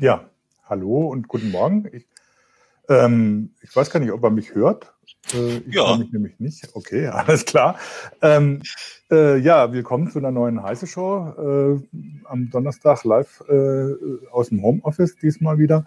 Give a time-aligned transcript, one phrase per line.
[0.00, 0.30] Ja,
[0.64, 1.88] hallo und guten Morgen.
[1.92, 2.06] Ich,
[2.88, 4.94] ähm, ich weiß gar nicht, ob er mich hört.
[5.34, 5.96] Äh, ich ja.
[5.96, 6.68] mich nämlich nicht.
[6.74, 7.76] Okay, alles klar.
[8.22, 8.62] Ähm,
[9.10, 11.80] äh, ja, willkommen zu einer neuen heiße Show.
[11.82, 13.94] Äh, am Donnerstag live äh,
[14.30, 15.84] aus dem Homeoffice diesmal wieder.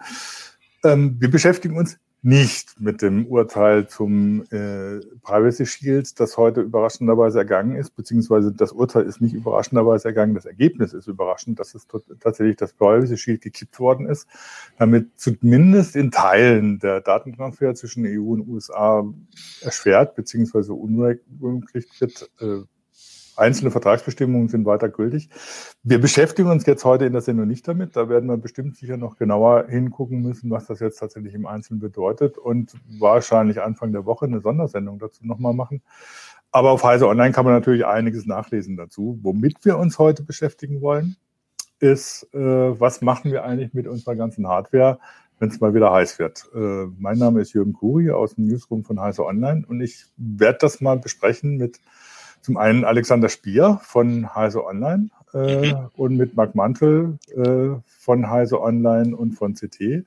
[0.84, 7.38] Ähm, wir beschäftigen uns nicht mit dem Urteil zum äh, Privacy Shield, das heute überraschenderweise
[7.38, 11.88] ergangen ist, beziehungsweise das Urteil ist nicht überraschenderweise ergangen, das Ergebnis ist überraschend, dass es
[12.20, 14.28] tatsächlich das Privacy Shield gekippt worden ist,
[14.78, 19.04] damit zumindest in Teilen der Datentransfer zwischen EU und USA
[19.60, 22.60] erschwert beziehungsweise unmöglich wird, äh,
[23.36, 25.30] Einzelne Vertragsbestimmungen sind weiter gültig.
[25.82, 27.96] Wir beschäftigen uns jetzt heute in der Sendung nicht damit.
[27.96, 31.80] Da werden wir bestimmt sicher noch genauer hingucken müssen, was das jetzt tatsächlich im Einzelnen
[31.80, 35.82] bedeutet und wahrscheinlich Anfang der Woche eine Sondersendung dazu nochmal machen.
[36.50, 39.18] Aber auf Heise Online kann man natürlich einiges nachlesen dazu.
[39.22, 41.16] Womit wir uns heute beschäftigen wollen,
[41.80, 44.98] ist, äh, was machen wir eigentlich mit unserer ganzen Hardware,
[45.38, 46.44] wenn es mal wieder heiß wird.
[46.54, 50.58] Äh, mein Name ist Jürgen Kuri aus dem Newsroom von Heise Online und ich werde
[50.60, 51.80] das mal besprechen mit
[52.42, 55.88] zum einen Alexander Spier von Heise Online äh, mhm.
[55.96, 60.04] und mit Marc Mantel äh, von Heise Online und von CT,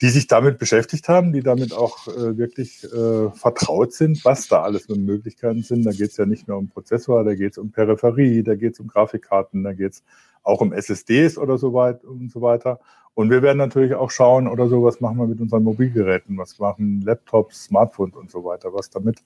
[0.00, 4.62] die sich damit beschäftigt haben, die damit auch äh, wirklich äh, vertraut sind, was da
[4.62, 5.84] alles für Möglichkeiten sind.
[5.84, 8.72] Da geht es ja nicht nur um Prozessor, da geht es um Peripherie, da geht
[8.72, 10.02] es um Grafikkarten, da geht es
[10.42, 12.80] auch um SSDs oder so weit und so weiter.
[13.14, 16.58] Und wir werden natürlich auch schauen oder so, was machen wir mit unseren Mobilgeräten, was
[16.58, 19.22] machen Laptops, Smartphones und so weiter, was damit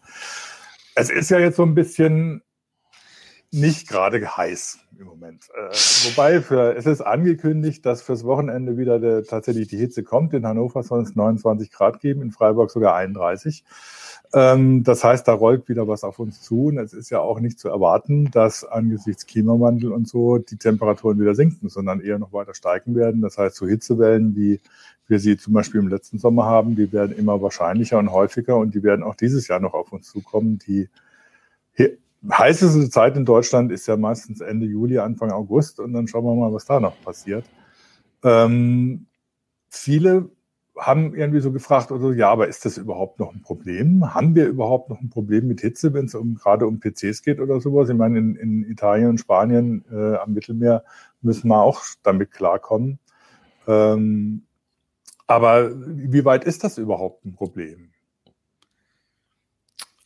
[0.94, 2.42] es ist ja jetzt so ein bisschen
[3.52, 5.48] nicht gerade heiß im Moment.
[5.54, 5.74] Äh,
[6.08, 10.34] wobei für, es ist angekündigt, dass fürs Wochenende wieder der, tatsächlich die Hitze kommt.
[10.34, 13.64] In Hannover soll es 29 Grad geben, in Freiburg sogar 31.
[14.32, 16.66] Ähm, das heißt, da rollt wieder was auf uns zu.
[16.66, 21.18] Und es ist ja auch nicht zu erwarten, dass angesichts Klimawandel und so die Temperaturen
[21.18, 23.22] wieder sinken, sondern eher noch weiter steigen werden.
[23.22, 24.60] Das heißt, so Hitzewellen, wie
[25.08, 28.74] wir sie zum Beispiel im letzten Sommer haben, die werden immer wahrscheinlicher und häufiger und
[28.74, 30.60] die werden auch dieses Jahr noch auf uns zukommen.
[30.66, 30.88] Die
[32.28, 36.34] heißeste Zeit in Deutschland ist ja meistens Ende Juli, Anfang August und dann schauen wir
[36.34, 37.44] mal, was da noch passiert.
[38.22, 39.06] Ähm,
[39.68, 40.30] viele
[40.76, 44.14] haben irgendwie so gefragt, oder ja, aber ist das überhaupt noch ein Problem?
[44.14, 47.40] Haben wir überhaupt noch ein Problem mit Hitze, wenn es um, gerade um PCs geht
[47.40, 47.88] oder sowas?
[47.88, 50.84] Ich meine, in, in Italien und Spanien äh, am Mittelmeer
[51.22, 52.98] müssen wir auch damit klarkommen.
[53.66, 54.42] Ähm,
[55.26, 57.90] aber wie weit ist das überhaupt ein Problem?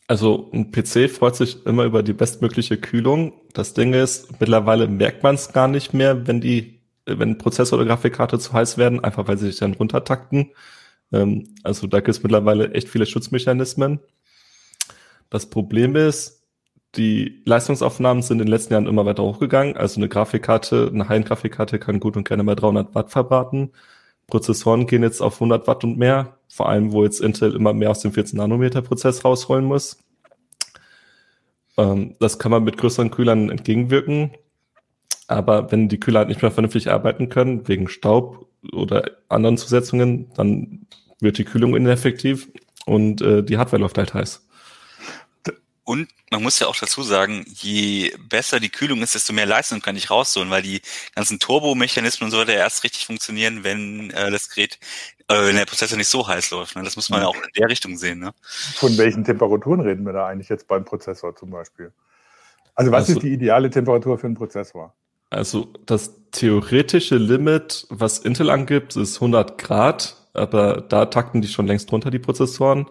[0.07, 3.33] Also ein PC freut sich immer über die bestmögliche Kühlung.
[3.55, 7.87] Das Ding ist, mittlerweile merkt man es gar nicht mehr, wenn die, wenn Prozessor oder
[7.89, 10.53] Grafikkarte zu heiß werden, einfach weil sie sich dann runtertakten.
[11.13, 14.01] Ähm, also da gibt es mittlerweile echt viele Schutzmechanismen.
[15.31, 16.43] Das Problem ist,
[16.97, 19.77] die Leistungsaufnahmen sind in den letzten Jahren immer weiter hochgegangen.
[19.77, 23.73] Also eine Grafikkarte, eine High-End-Grafikkarte kann gut und gerne mal 300 Watt verbraten.
[24.27, 27.91] Prozessoren gehen jetzt auf 100 Watt und mehr, vor allem wo jetzt Intel immer mehr
[27.91, 29.99] aus dem 14 Nanometer Prozess rausholen muss.
[31.77, 34.31] Ähm, das kann man mit größeren Kühlern entgegenwirken.
[35.27, 40.31] Aber wenn die Kühler halt nicht mehr vernünftig arbeiten können, wegen Staub oder anderen Zusetzungen,
[40.37, 40.87] dann
[41.21, 42.49] wird die Kühlung ineffektiv
[42.87, 44.45] und äh, die Hardware läuft halt heiß.
[45.85, 49.83] Und man muss ja auch dazu sagen, je besser die Kühlung ist, desto mehr Leistung
[49.83, 50.81] kann ich rausholen, weil die
[51.15, 54.79] ganzen Turbomechanismen und so weiter erst richtig funktionieren, wenn äh, das Gerät,
[55.29, 56.75] äh, wenn der Prozessor nicht so heiß läuft.
[56.75, 56.83] Ne?
[56.83, 58.19] Das muss man ja auch in der Richtung sehen.
[58.19, 58.33] Ne?
[58.77, 61.93] Von welchen Temperaturen reden wir da eigentlich jetzt beim Prozessor zum Beispiel?
[62.75, 64.95] Also was also, ist die ideale Temperatur für einen Prozessor?
[65.35, 71.67] Also das theoretische Limit, was Intel angibt, ist 100 Grad, aber da takten die schon
[71.67, 72.87] längst runter, die Prozessoren.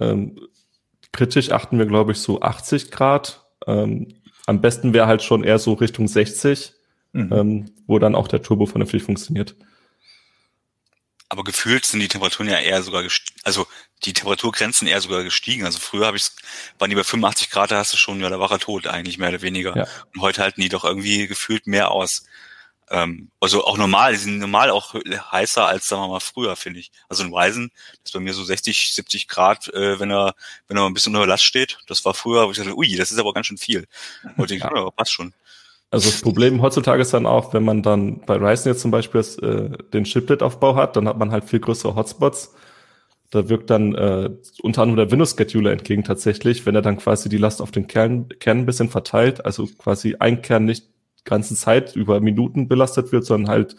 [0.00, 0.40] Ähm,
[1.12, 3.44] kritisch achten wir, glaube ich, so 80 Grad.
[3.66, 4.08] Ähm,
[4.46, 6.72] am besten wäre halt schon eher so Richtung 60,
[7.12, 7.32] mhm.
[7.32, 9.54] ähm, wo dann auch der Turbo vernünftig funktioniert.
[11.28, 13.04] Aber gefühlt sind die Temperaturen ja eher sogar,
[13.44, 13.66] also
[14.04, 15.64] die Temperaturgrenzen eher sogar gestiegen.
[15.64, 16.26] Also früher habe ich,
[16.78, 19.18] waren die bei 85 Grad, da hast du schon, ja, da war er tot eigentlich
[19.18, 19.76] mehr oder weniger.
[19.76, 19.86] Ja.
[20.14, 22.24] Und heute halten die doch irgendwie gefühlt mehr aus.
[22.90, 26.80] Ähm, also auch normal, die sind normal auch heißer als, sagen wir mal, früher, finde
[26.80, 26.90] ich.
[27.08, 27.70] Also ein Ryzen
[28.04, 30.34] ist bei mir so 60, 70 Grad, äh, wenn er,
[30.68, 31.78] wenn er ein bisschen unter Last steht.
[31.86, 33.86] Das war früher, wo ich dachte, ui, das ist aber ganz schön viel.
[34.36, 34.90] Heute ich, ja.
[34.90, 35.32] passt schon.
[35.90, 39.20] Also das Problem heutzutage ist dann auch, wenn man dann bei Ryzen jetzt zum Beispiel
[39.20, 42.54] äh, den Chiplet-Aufbau hat, dann hat man halt viel größere Hotspots.
[43.32, 44.30] Da wirkt dann äh,
[44.60, 48.28] unter anderem der Windows-Scheduler entgegen tatsächlich, wenn er dann quasi die Last auf den Kern,
[48.28, 50.90] Kern ein bisschen verteilt, also quasi ein Kern nicht
[51.24, 53.76] ganzen Zeit über Minuten belastet wird, sondern halt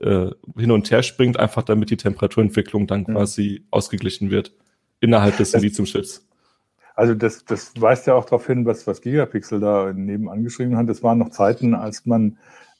[0.00, 3.14] äh, hin und her springt, einfach damit die Temperaturentwicklung dann mhm.
[3.14, 4.52] quasi ausgeglichen wird
[5.00, 6.24] innerhalb des Lithium-Chips.
[6.94, 10.88] Also das, das weist ja auch darauf hin, was, was Gigapixel da nebenan geschrieben hat.
[10.88, 12.38] Es waren noch Zeiten, als man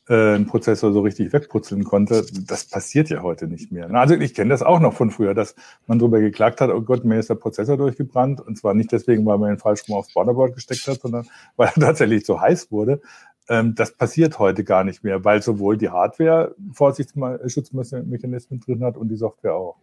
[0.09, 2.27] äh, einen Prozessor so richtig wegputzeln konnte.
[2.47, 3.93] Das passiert ja heute nicht mehr.
[3.95, 5.55] Also ich kenne das auch noch von früher, dass
[5.87, 8.41] man darüber geklagt hat, oh Gott, mir ist der Prozessor durchgebrannt.
[8.41, 11.27] Und zwar nicht deswegen, weil man ihn falsch rum aufs Borderboard gesteckt hat, sondern
[11.57, 13.01] weil er tatsächlich zu heiß wurde.
[13.49, 19.09] Ähm, das passiert heute gar nicht mehr, weil sowohl die Hardware Vorsichtsmechanismen drin hat und
[19.09, 19.77] die Software auch.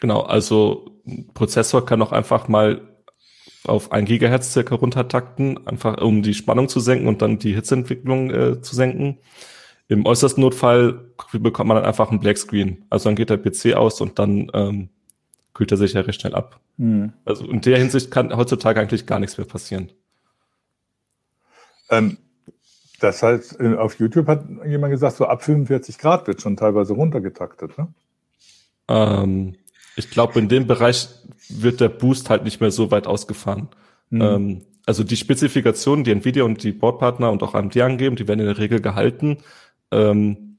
[0.00, 2.80] Genau, also ein Prozessor kann auch einfach mal
[3.64, 8.30] auf ein Gigahertz circa runtertakten, einfach um die Spannung zu senken und dann die Hitzeentwicklung
[8.30, 9.18] äh, zu senken.
[9.92, 11.00] Im äußersten Notfall
[11.32, 12.84] bekommt man dann einfach einen Black Screen.
[12.88, 14.88] Also dann geht der PC aus und dann ähm,
[15.52, 16.60] kühlt er sich ja recht schnell ab.
[16.78, 17.12] Mhm.
[17.24, 19.92] Also in der Hinsicht kann heutzutage eigentlich gar nichts mehr passieren.
[21.90, 22.16] Ähm,
[23.00, 27.76] das heißt, auf YouTube hat jemand gesagt, so ab 45 Grad wird schon teilweise runtergetaktet,
[27.76, 27.88] ne?
[28.88, 29.56] Ähm,
[29.96, 31.08] ich glaube, in dem Bereich
[31.48, 33.68] wird der Boost halt nicht mehr so weit ausgefahren.
[34.08, 34.22] Mhm.
[34.22, 38.40] Ähm, also die Spezifikationen, die Nvidia und die Boardpartner und auch AMD angeben, die werden
[38.40, 39.38] in der Regel gehalten.
[39.92, 40.58] Ähm,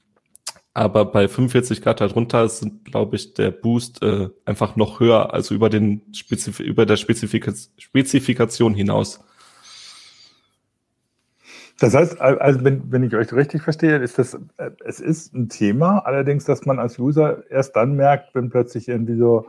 [0.72, 5.54] aber bei 45 Grad darunter sind, glaube ich, der Boost äh, einfach noch höher, also
[5.54, 9.20] über den Spezif über der Spezifika Spezifikation hinaus.
[11.78, 15.48] Das heißt, also wenn, wenn ich euch richtig verstehe, ist das, äh, es ist ein
[15.48, 19.46] Thema, allerdings, dass man als User erst dann merkt, wenn plötzlich irgendwie so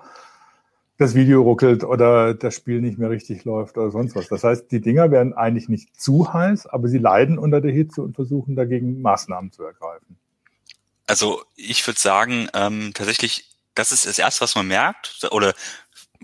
[0.97, 4.27] das Video ruckelt oder das Spiel nicht mehr richtig läuft oder sonst was.
[4.29, 8.01] Das heißt, die Dinger werden eigentlich nicht zu heiß, aber sie leiden unter der Hitze
[8.01, 10.17] und versuchen dagegen Maßnahmen zu ergreifen.
[11.07, 15.53] Also ich würde sagen, ähm, tatsächlich, das ist das Erste, was man merkt, oder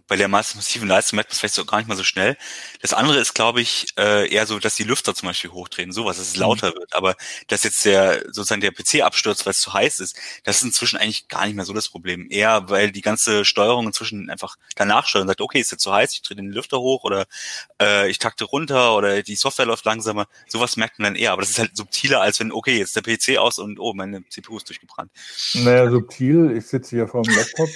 [0.07, 2.37] bei der massiven Leistung merkt man es vielleicht so gar nicht mal so schnell.
[2.81, 6.17] Das andere ist, glaube ich, äh, eher so, dass die Lüfter zum Beispiel hochdrehen, sowas,
[6.17, 6.41] dass es mhm.
[6.41, 6.95] lauter wird.
[6.95, 7.15] Aber
[7.47, 10.97] dass jetzt der sozusagen der PC abstürzt, weil es zu heiß ist, das ist inzwischen
[10.97, 12.27] eigentlich gar nicht mehr so das Problem.
[12.29, 15.93] Eher, weil die ganze Steuerung inzwischen einfach danach steuert und sagt, okay, ist jetzt zu
[15.93, 17.25] heiß, ich drehe den Lüfter hoch oder
[17.81, 20.27] äh, ich takte runter oder die Software läuft langsamer.
[20.47, 21.31] Sowas merkt man dann eher.
[21.31, 24.27] Aber das ist halt subtiler, als wenn, okay, jetzt der PC aus und oh, meine
[24.29, 25.11] CPU ist durchgebrannt.
[25.53, 27.69] Naja, subtil, ich sitze hier vor dem Laptop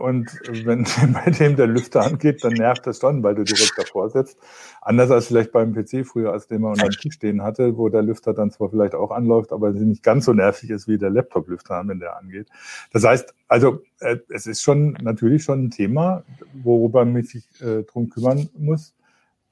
[0.00, 0.30] und
[0.64, 4.10] wenn bei dem der Lüfter Lüfter angeht, dann nervt das schon, weil du direkt davor
[4.10, 4.38] sitzt.
[4.80, 7.88] Anders als vielleicht beim PC früher, als den man unter dem Tisch stehen hatte, wo
[7.88, 11.10] der Lüfter dann zwar vielleicht auch anläuft, aber nicht ganz so nervig ist wie der
[11.10, 12.48] Laptop-Lüfter, wenn der angeht.
[12.92, 16.24] Das heißt, also äh, es ist schon natürlich schon ein Thema,
[16.62, 18.94] worüber man sich äh, drum kümmern muss.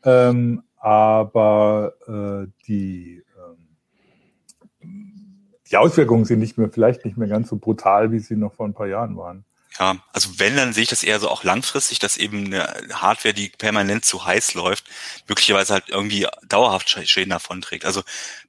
[0.05, 3.23] Ähm, aber äh, die,
[4.83, 8.55] ähm, die Auswirkungen sind nicht mehr, vielleicht nicht mehr ganz so brutal, wie sie noch
[8.55, 9.45] vor ein paar Jahren waren.
[9.79, 13.33] Ja, also wenn, dann sehe ich das eher so auch langfristig, dass eben eine Hardware,
[13.33, 14.85] die permanent zu heiß läuft,
[15.29, 17.85] möglicherweise halt irgendwie dauerhaft Schäden davon trägt.
[17.85, 18.03] Also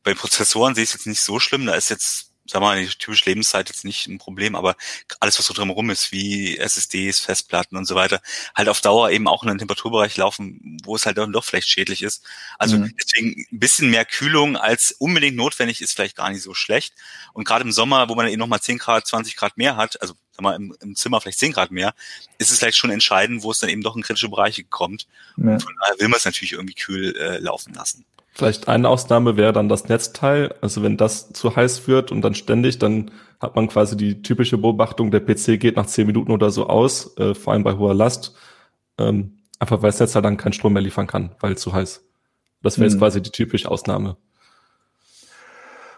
[0.03, 2.87] bei Prozessoren sehe ich es jetzt nicht so schlimm, da ist jetzt sag mal, die
[2.87, 4.75] typische Lebenszeit jetzt nicht ein Problem, aber
[5.19, 8.21] alles, was so drumherum ist, wie SSDs, Festplatten und so weiter,
[8.53, 11.69] halt auf Dauer eben auch in einen Temperaturbereich laufen, wo es halt dann doch vielleicht
[11.69, 12.23] schädlich ist.
[12.57, 12.93] Also mhm.
[13.01, 16.93] deswegen ein bisschen mehr Kühlung als unbedingt notwendig ist vielleicht gar nicht so schlecht.
[17.33, 20.13] Und gerade im Sommer, wo man eben nochmal 10 Grad, 20 Grad mehr hat, also
[20.31, 21.93] sag mal, im, im Zimmer vielleicht 10 Grad mehr,
[22.37, 25.07] ist es vielleicht schon entscheidend, wo es dann eben doch in kritische Bereiche kommt.
[25.37, 25.51] Ja.
[25.51, 28.05] Und von daher will man es natürlich irgendwie kühl äh, laufen lassen.
[28.33, 30.55] Vielleicht eine Ausnahme wäre dann das Netzteil.
[30.61, 33.11] Also wenn das zu heiß wird und dann ständig, dann
[33.41, 37.17] hat man quasi die typische Beobachtung, der PC geht nach zehn Minuten oder so aus,
[37.17, 38.35] äh, vor allem bei hoher Last.
[38.97, 42.03] Ähm, einfach weil das Netzteil dann keinen Strom mehr liefern kann, weil es zu heiß.
[42.63, 42.91] Das wäre hm.
[42.91, 44.15] jetzt quasi die typische Ausnahme.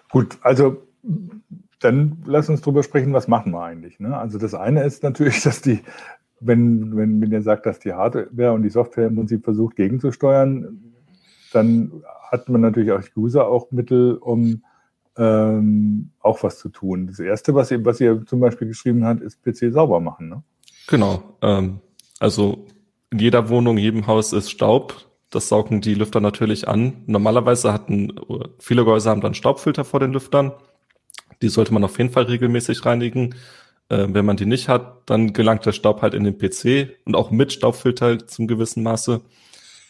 [0.09, 0.87] Gut, also
[1.79, 3.99] dann lass uns drüber sprechen, was machen wir eigentlich.
[3.99, 4.17] Ne?
[4.17, 5.81] Also das eine ist natürlich, dass die,
[6.39, 10.93] wenn, wenn, wenn ihr sagt, dass die Hardware und die Software im Prinzip versucht gegenzusteuern,
[11.51, 11.91] dann
[12.33, 14.63] hat man natürlich als User auch Mittel, um
[15.17, 17.05] ähm, auch was zu tun.
[17.07, 20.29] Das erste, was ihr, was ihr zum Beispiel geschrieben habt, ist PC sauber machen.
[20.29, 20.43] Ne?
[20.87, 21.37] Genau.
[21.43, 21.79] Ähm,
[22.19, 22.65] also
[23.11, 25.05] in jeder Wohnung, jedem Haus ist Staub.
[25.29, 27.03] Das saugen die Lüfter natürlich an.
[27.05, 28.13] Normalerweise hatten
[28.59, 30.51] viele Gehäuse haben dann Staubfilter vor den Lüftern.
[31.43, 33.35] Die sollte man auf jeden Fall regelmäßig reinigen.
[33.89, 37.15] Äh, wenn man die nicht hat, dann gelangt der Staub halt in den PC und
[37.15, 39.21] auch mit Staubfilter zum gewissen Maße.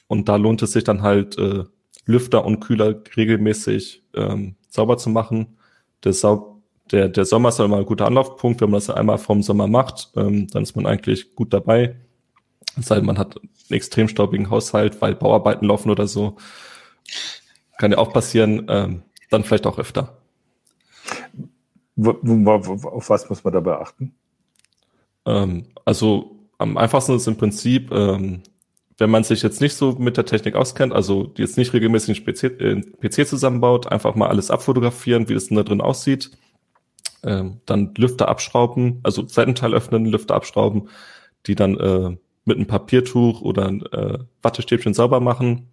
[0.07, 1.63] Und da lohnt es sich dann halt, äh,
[2.05, 5.57] Lüfter und Kühler regelmäßig ähm, sauber zu machen.
[6.03, 8.61] Der, Sau der, der Sommer ist immer ein guter Anlaufpunkt.
[8.61, 11.95] Wenn man das einmal vom Sommer macht, ähm, dann ist man eigentlich gut dabei.
[12.77, 16.35] Es sei denn, man hat einen extrem staubigen Haushalt, weil Bauarbeiten laufen oder so.
[17.77, 18.65] Kann ja auch passieren.
[18.69, 20.17] Ähm, dann vielleicht auch öfter.
[21.97, 24.15] Auf was muss man dabei achten?
[25.25, 28.43] Ähm, also am einfachsten ist im Prinzip ähm,
[28.97, 32.25] wenn man sich jetzt nicht so mit der Technik auskennt, also die jetzt nicht regelmäßig
[32.25, 36.31] einen PC, äh, zusammenbaut, einfach mal alles abfotografieren, wie das denn da drin aussieht.
[37.23, 40.89] Ähm, dann Lüfter abschrauben, also Seitenteil öffnen, Lüfter abschrauben,
[41.47, 45.69] die dann äh, mit einem Papiertuch oder äh, Wattestäbchen sauber machen,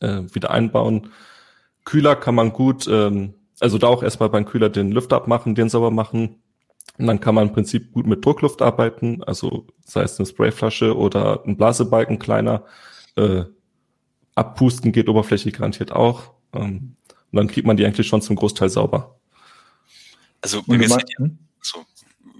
[0.00, 1.10] äh, wieder einbauen.
[1.84, 5.68] Kühler kann man gut ähm, also da auch erstmal beim Kühler den Lüfter abmachen, den
[5.68, 6.42] sauber machen.
[6.98, 10.96] Und dann kann man im Prinzip gut mit Druckluft arbeiten, also sei es eine Sprayflasche
[10.96, 12.64] oder ein Blasebalken kleiner.
[13.16, 13.44] Äh,
[14.34, 16.34] abpusten geht oberflächlich garantiert auch.
[16.52, 16.96] Ähm,
[17.32, 19.18] und dann kriegt man die eigentlich schon zum Großteil sauber.
[20.40, 21.10] Also bei mir, ist halt,
[21.60, 21.84] so,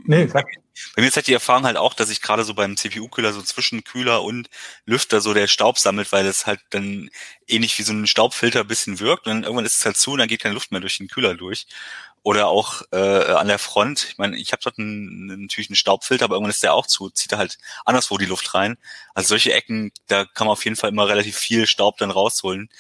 [0.05, 0.45] nee, bei,
[0.95, 3.43] bei mir ist halt die Erfahrung halt auch, dass ich gerade so beim CPU-Kühler so
[3.43, 4.49] zwischen Kühler und
[4.87, 7.11] Lüfter so der Staub sammelt, weil es halt dann
[7.49, 10.13] ähnlich wie so ein Staubfilter ein bisschen wirkt und dann irgendwann ist es halt zu
[10.13, 11.67] und dann geht keine Luft mehr durch den Kühler durch.
[12.25, 14.07] Oder auch äh, an der Front.
[14.09, 17.11] Ich meine, ich habe dort einen, natürlich einen Staubfilter, aber irgendwann ist der auch zu,
[17.11, 18.79] zieht da halt anderswo die Luft rein.
[19.13, 22.71] Also solche Ecken, da kann man auf jeden Fall immer relativ viel Staub dann rausholen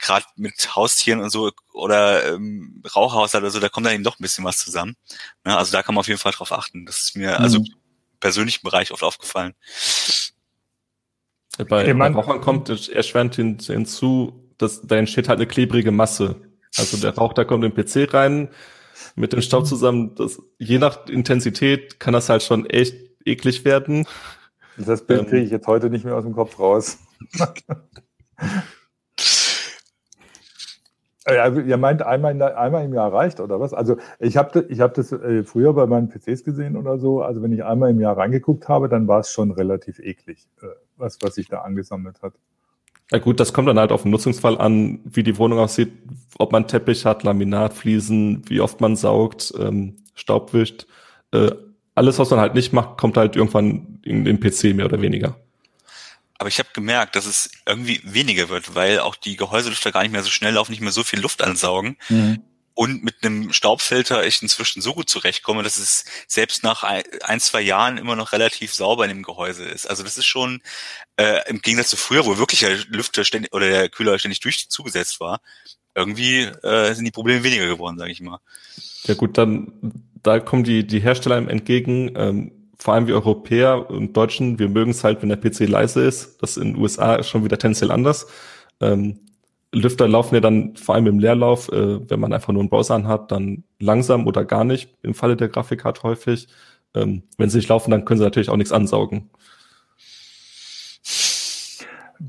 [0.00, 4.18] gerade mit Haustieren und so oder ähm, Rauchhaushalt oder so, da kommt dann eben doch
[4.18, 4.96] ein bisschen was zusammen.
[5.44, 5.56] Ne?
[5.56, 6.86] Also da kann man auf jeden Fall drauf achten.
[6.86, 7.64] Das ist mir also mhm.
[7.64, 9.54] also im persönlichen Bereich oft aufgefallen.
[11.68, 16.40] Bei, hey, bei Rauchern kommt erschwerend hin, hinzu, dass da entsteht halt eine klebrige Masse.
[16.76, 18.48] Also der Rauch, da kommt im PC rein
[19.16, 20.14] mit dem Staub zusammen.
[20.14, 24.06] Das, je nach Intensität kann das halt schon echt eklig werden.
[24.76, 26.98] Das Bild ähm, kriege ich jetzt heute nicht mehr aus dem Kopf raus.
[31.26, 33.74] Ja, ihr meint einmal, einmal im Jahr reicht oder was?
[33.74, 37.22] Also ich habe ich hab das äh, früher bei meinen PCs gesehen oder so.
[37.22, 40.66] Also wenn ich einmal im Jahr reingeguckt habe, dann war es schon relativ eklig, äh,
[40.96, 42.32] was, was sich da angesammelt hat.
[43.12, 45.92] Ja gut, das kommt dann halt auf den Nutzungsfall an, wie die Wohnung aussieht,
[46.38, 50.86] ob man Teppich hat, Laminat, Fliesen, wie oft man saugt, ähm, Staub wischt.
[51.32, 51.50] Äh,
[51.94, 55.36] alles, was man halt nicht macht, kommt halt irgendwann in den PC mehr oder weniger.
[56.38, 60.12] Aber ich habe gemerkt, dass es irgendwie weniger wird, weil auch die Gehäuselüfter gar nicht
[60.12, 61.98] mehr so schnell laufen, nicht mehr so viel Luft ansaugen.
[62.08, 62.42] Mhm.
[62.80, 67.60] Und mit einem Staubfilter ich inzwischen so gut zurechtkomme, dass es selbst nach ein, zwei
[67.60, 69.84] Jahren immer noch relativ sauber in dem Gehäuse ist.
[69.84, 70.62] Also das ist schon
[71.18, 74.70] äh, im Gegensatz zu früher, wo wirklich der Lüfter ständig oder der Kühler ständig durch
[74.70, 75.42] zugesetzt war,
[75.94, 78.38] irgendwie äh, sind die Probleme weniger geworden, sage ich mal.
[79.02, 79.74] Ja gut, dann
[80.22, 82.14] da kommen die die Hersteller entgegen.
[82.16, 86.02] Ähm, vor allem wir Europäer und Deutschen, wir mögen es halt, wenn der PC leise
[86.02, 86.38] ist.
[86.40, 88.26] Das in den USA ist schon wieder tendenziell anders.
[88.80, 89.20] Ähm,
[89.72, 92.94] Lüfter laufen ja dann vor allem im Leerlauf, äh, wenn man einfach nur einen Browser
[92.94, 96.48] anhat, dann langsam oder gar nicht, im Falle der Grafikkarte häufig.
[96.94, 99.30] Ähm, wenn sie nicht laufen, dann können sie natürlich auch nichts ansaugen.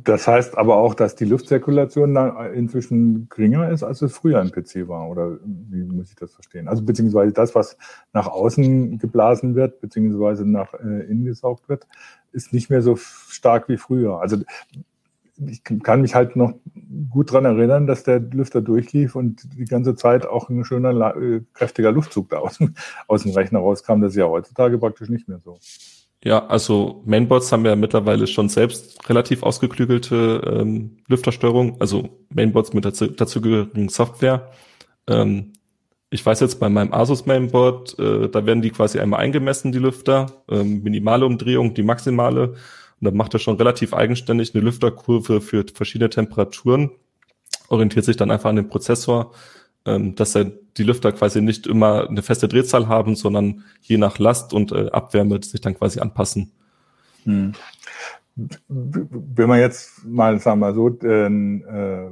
[0.03, 2.15] Das heißt aber auch, dass die Luftzirkulation
[2.53, 5.09] inzwischen geringer ist, als es früher im PC war.
[5.09, 6.69] Oder wie muss ich das verstehen?
[6.69, 7.77] Also beziehungsweise das, was
[8.13, 11.87] nach außen geblasen wird, beziehungsweise nach äh, innen gesaugt wird,
[12.31, 14.21] ist nicht mehr so stark wie früher.
[14.21, 14.37] Also
[15.47, 16.53] ich kann mich halt noch
[17.09, 21.41] gut dran erinnern, dass der Lüfter durchlief und die ganze Zeit auch ein schöner, äh,
[21.53, 22.59] kräftiger Luftzug da aus,
[23.07, 24.01] aus dem Rechner rauskam.
[24.01, 25.57] Das ist ja heutzutage praktisch nicht mehr so.
[26.23, 32.85] Ja, also Mainboards haben ja mittlerweile schon selbst relativ ausgeklügelte ähm, Lüftersteuerung, also Mainboards mit
[32.85, 34.51] dazu, dazugehörigen Software.
[35.07, 35.53] Ähm,
[36.11, 39.79] ich weiß jetzt bei meinem Asus Mainboard, äh, da werden die quasi einmal eingemessen, die
[39.79, 42.53] Lüfter, ähm, minimale Umdrehung, die maximale.
[43.01, 46.91] Und dann macht er schon relativ eigenständig eine Lüfterkurve für verschiedene Temperaturen,
[47.67, 49.33] orientiert sich dann einfach an den Prozessor
[49.85, 54.19] ähm, dass er die Lüfter quasi nicht immer eine feste Drehzahl haben, sondern je nach
[54.19, 56.51] Last und äh, Abwärme sich dann quasi anpassen.
[57.23, 57.53] Hm.
[58.67, 62.11] Wenn man jetzt mal, sagen wir mal so, den äh,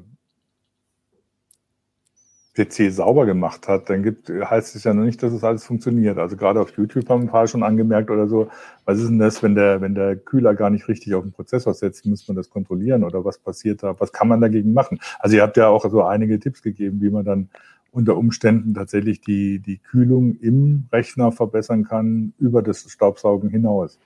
[2.56, 6.18] PC sauber gemacht hat, dann gibt, heißt es ja noch nicht, dass es alles funktioniert.
[6.18, 8.50] Also gerade auf YouTube haben ein paar schon angemerkt oder so,
[8.86, 11.74] was ist denn das, wenn der, wenn der Kühler gar nicht richtig auf den Prozessor
[11.74, 13.96] setzt, muss man das kontrollieren oder was passiert da?
[14.00, 15.00] Was kann man dagegen machen?
[15.20, 17.50] Also ihr habt ja auch so einige Tipps gegeben, wie man dann
[17.92, 24.00] unter Umständen tatsächlich die, die Kühlung im Rechner verbessern kann über das Staubsaugen hinaus.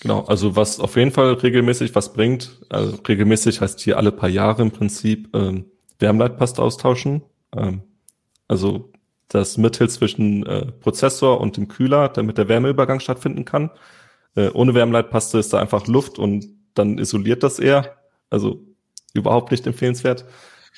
[0.00, 4.28] Genau, also was auf jeden Fall regelmäßig was bringt, also regelmäßig heißt hier alle paar
[4.28, 5.64] Jahre im Prinzip ähm,
[5.98, 7.22] Wärmleitpaste austauschen.
[7.56, 7.82] Ähm,
[8.48, 8.92] also
[9.28, 13.70] das Mittel zwischen äh, Prozessor und dem Kühler, damit der Wärmeübergang stattfinden kann.
[14.34, 17.96] Äh, ohne Wärmeleitpaste ist da einfach Luft und dann isoliert das eher.
[18.30, 18.62] Also
[19.14, 20.24] überhaupt nicht empfehlenswert.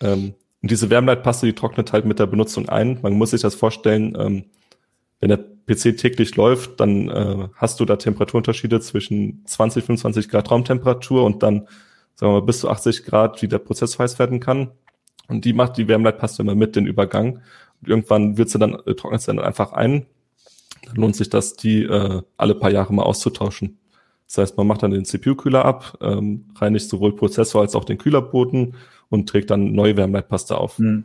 [0.01, 2.99] Ähm, und diese Wärmeleitpaste, die trocknet halt mit der Benutzung ein.
[3.03, 4.45] Man muss sich das vorstellen, ähm,
[5.21, 10.51] wenn der PC täglich läuft, dann äh, hast du da Temperaturunterschiede zwischen 20, 25 Grad
[10.51, 11.69] Raumtemperatur und dann,
[12.15, 14.71] sagen wir mal, bis zu 80 Grad, wie der Prozess heiß werden kann.
[15.29, 17.41] Und die macht die Wärmeleitpaste immer mit den Übergang.
[17.81, 20.07] Und irgendwann wird sie dann, äh, trocknet sie dann einfach ein.
[20.87, 23.79] Dann lohnt sich das, die äh, alle paar Jahre mal auszutauschen.
[24.27, 27.99] Das heißt, man macht dann den CPU-Kühler ab, ähm, reinigt sowohl Prozessor als auch den
[27.99, 28.75] Kühlerboden
[29.09, 30.79] und trägt dann neue Wärmeleitpaste auf.
[30.79, 31.05] Mhm.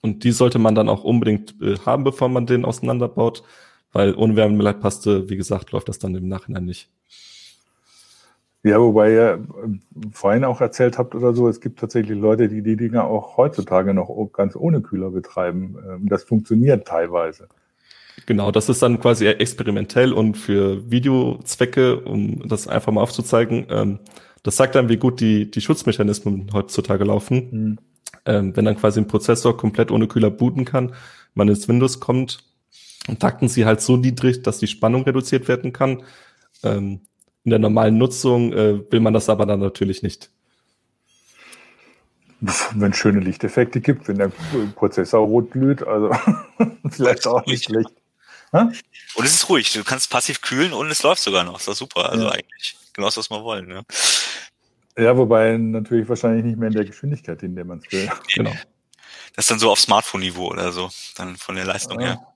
[0.00, 3.42] Und die sollte man dann auch unbedingt äh, haben, bevor man den auseinanderbaut,
[3.92, 6.90] weil ohne Wärmeleitpaste, wie gesagt, läuft das dann im Nachhinein nicht.
[8.64, 12.62] Ja, wobei ihr äh, vorhin auch erzählt habt oder so, es gibt tatsächlich Leute, die
[12.62, 15.76] die Dinge auch heutzutage noch ganz ohne Kühler betreiben.
[15.86, 17.48] Ähm, das funktioniert teilweise.
[18.24, 23.66] Genau, das ist dann quasi experimentell und für Videozwecke, um das einfach mal aufzuzeigen.
[23.68, 23.98] Ähm,
[24.42, 27.48] das sagt dann, wie gut die, die Schutzmechanismen heutzutage laufen.
[27.50, 27.78] Mhm.
[28.24, 30.94] Ähm, wenn dann quasi ein Prozessor komplett ohne Kühler booten kann,
[31.34, 32.44] man ins Windows kommt
[33.08, 36.02] und takten sie halt so niedrig, dass die Spannung reduziert werden kann
[37.44, 40.30] in der normalen Nutzung äh, will man das aber dann natürlich nicht.
[42.40, 44.30] Wenn es schöne Lichteffekte gibt, wenn der
[44.74, 46.10] Prozessor rot glüht, also
[46.90, 47.90] vielleicht auch nicht schlecht.
[48.52, 48.70] Ha?
[49.14, 51.58] Und es ist ruhig, du kannst passiv kühlen und es läuft sogar noch.
[51.58, 52.10] Das ist super.
[52.10, 52.32] Also ja.
[52.32, 53.66] eigentlich genau das, was wir wollen.
[53.66, 53.84] Ne?
[54.96, 58.10] Ja, wobei natürlich wahrscheinlich nicht mehr in der Geschwindigkeit, in der man es will.
[58.34, 58.52] Genau.
[59.34, 62.06] Das ist dann so auf Smartphone-Niveau oder so, dann von der Leistung ja.
[62.06, 62.33] her.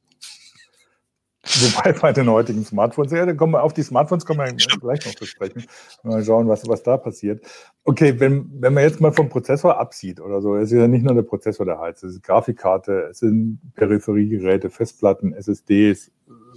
[1.44, 5.06] Wobei bei den heutigen Smartphones, ja, dann kommen wir auf die Smartphones kommen wir gleich
[5.06, 5.64] noch zu sprechen.
[6.02, 7.44] Mal schauen, was, was da passiert.
[7.84, 11.04] Okay, wenn, wenn man jetzt mal vom Prozessor absieht oder so, es ist ja nicht
[11.04, 16.10] nur der Prozessor, der heizt, es ist Grafikkarte, es sind Peripheriegeräte, Festplatten, SSDs,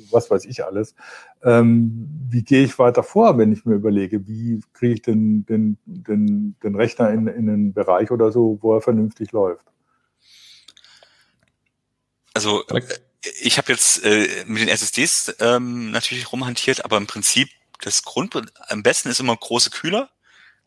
[0.10, 0.96] was weiß ich alles.
[1.44, 5.78] Ähm, wie gehe ich weiter vor, wenn ich mir überlege, wie kriege ich den, den,
[5.86, 9.68] den, den Rechner in, in einen Bereich oder so, wo er vernünftig läuft?
[12.34, 12.64] Also
[13.42, 17.50] ich habe jetzt äh, mit den SSDs ähm, natürlich rumhantiert, aber im Prinzip
[17.82, 18.36] das Grund
[18.68, 20.10] am besten ist immer große Kühler.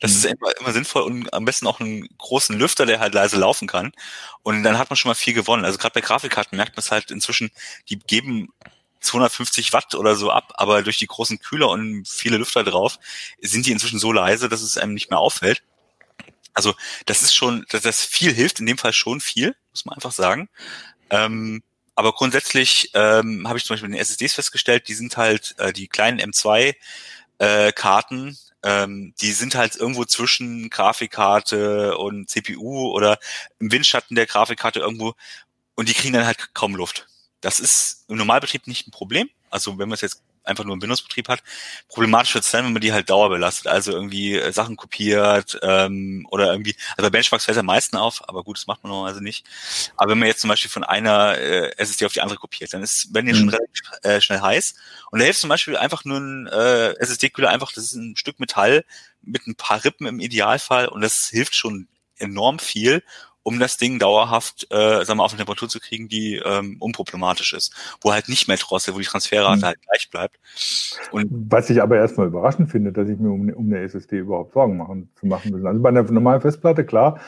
[0.00, 0.16] Das mhm.
[0.16, 3.68] ist immer, immer sinnvoll und am besten auch einen großen Lüfter, der halt leise laufen
[3.68, 3.92] kann.
[4.42, 5.64] Und dann hat man schon mal viel gewonnen.
[5.64, 7.50] Also gerade bei Grafikkarten merkt man es halt inzwischen,
[7.88, 8.52] die geben
[9.00, 12.98] 250 Watt oder so ab, aber durch die großen Kühler und viele Lüfter drauf
[13.40, 15.62] sind die inzwischen so leise, dass es einem nicht mehr auffällt.
[16.54, 16.74] Also
[17.06, 20.12] das ist schon, dass das viel hilft, in dem Fall schon viel, muss man einfach
[20.12, 20.48] sagen.
[21.10, 21.62] Ähm,
[21.94, 25.88] aber grundsätzlich ähm, habe ich zum Beispiel den SSDs festgestellt, die sind halt äh, die
[25.88, 26.74] kleinen M2
[27.38, 27.72] äh,
[28.62, 33.18] ähm, die sind halt irgendwo zwischen Grafikkarte und CPU oder
[33.58, 35.14] im Windschatten der Grafikkarte irgendwo
[35.74, 37.06] und die kriegen dann halt kaum Luft.
[37.40, 39.28] Das ist im Normalbetrieb nicht ein Problem.
[39.50, 41.42] Also wenn man es jetzt einfach nur einen Windows-Betrieb hat.
[41.88, 46.26] Problematisch wird es dann, wenn man die halt dauerbelastet, also irgendwie äh, Sachen kopiert ähm,
[46.30, 48.90] oder irgendwie, also bei Benchmarks fällt es am meisten auf, aber gut, das macht man
[48.90, 49.46] normalerweise nicht.
[49.96, 52.82] Aber wenn man jetzt zum Beispiel von einer äh, SSD auf die andere kopiert, dann
[52.82, 53.38] ist, werden die mhm.
[53.38, 54.74] schon relativ äh, schnell heiß.
[55.10, 58.40] Und da hilft zum Beispiel einfach nur ein äh, SSD-Kühler einfach, das ist ein Stück
[58.40, 58.84] Metall
[59.22, 63.02] mit ein paar Rippen im Idealfall und das hilft schon enorm viel
[63.44, 67.52] um das Ding dauerhaft, äh, sagen wir, auf eine Temperatur zu kriegen, die ähm, unproblematisch
[67.52, 69.64] ist, wo halt nicht mehr drosselt, wo die Transferrate mhm.
[69.64, 70.40] halt gleich bleibt.
[71.12, 74.54] Und Was ich aber erstmal überraschend finde, dass ich mir um, um eine SSD überhaupt
[74.54, 75.66] Sorgen machen, zu machen will.
[75.66, 77.20] Also bei einer normalen Festplatte, klar,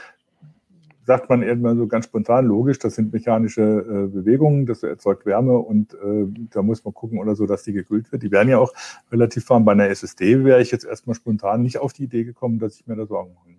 [1.04, 5.56] sagt man irgendwann so ganz spontan, logisch, das sind mechanische äh, Bewegungen, das erzeugt Wärme
[5.58, 8.24] und äh, da muss man gucken oder so, dass die gekühlt wird.
[8.24, 8.72] Die werden ja auch
[9.12, 9.64] relativ warm.
[9.64, 12.86] Bei einer SSD wäre ich jetzt erstmal spontan nicht auf die Idee gekommen, dass ich
[12.86, 13.55] mir da Sorgen machen muss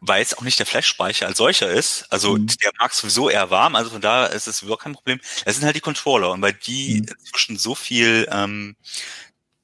[0.00, 2.06] weil es auch nicht der Flash-Speicher als solcher ist.
[2.10, 2.46] Also mhm.
[2.46, 5.20] der mag sowieso eher warm, also von daher ist es überhaupt kein Problem.
[5.44, 7.08] Es sind halt die Controller und weil die mhm.
[7.18, 8.76] inzwischen so viel ähm,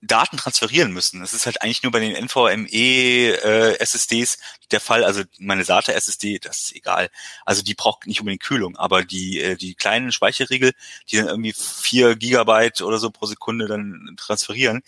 [0.02, 1.20] Daten transferieren müssen.
[1.20, 4.38] Das ist halt eigentlich nur bei den NVMe äh, SSDs
[4.72, 5.04] der Fall.
[5.04, 7.08] Also meine SATA SSD, das ist egal.
[7.46, 10.72] Also die braucht nicht unbedingt Kühlung, aber die äh, die kleinen Speicherriegel,
[11.08, 14.82] die dann irgendwie vier Gigabyte oder so pro Sekunde dann transferieren,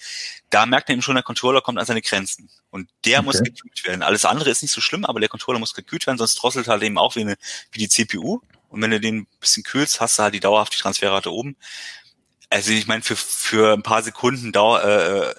[0.50, 3.27] da merkt man eben schon, der Controller kommt an seine Grenzen und der okay.
[3.27, 4.03] muss gekühlt werden.
[4.03, 6.83] Alles andere ist nicht so schlimm, aber der Controller muss gekühlt werden, sonst drosselt halt
[6.83, 7.37] eben auch wie eine
[7.70, 8.40] wie die CPU.
[8.68, 11.57] Und wenn du den ein bisschen kühlst, hast du halt die dauerhaft die Transferrate oben
[12.55, 15.35] also ich meine, für, für ein paar Sekunden Dauer, äh,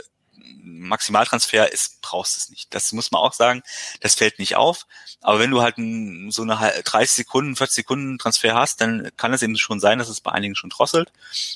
[0.64, 2.74] Maximaltransfer ist, brauchst du es nicht.
[2.74, 3.64] Das muss man auch sagen.
[4.02, 4.86] Das fällt nicht auf.
[5.22, 9.34] Aber wenn du halt ein, so eine 30 Sekunden, 40 Sekunden Transfer hast, dann kann
[9.34, 11.14] es eben schon sein, dass es bei einigen schon drosselt.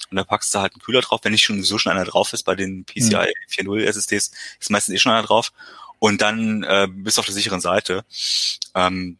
[0.09, 1.19] Und da packst du halt einen Kühler drauf.
[1.23, 3.67] Wenn nicht schon so schon einer drauf ist, bei den PCI mhm.
[3.67, 5.51] 4.0 SSDs ist meistens eh schon einer drauf.
[5.99, 8.05] Und dann äh, bist du auf der sicheren Seite.
[8.75, 9.17] Ähm,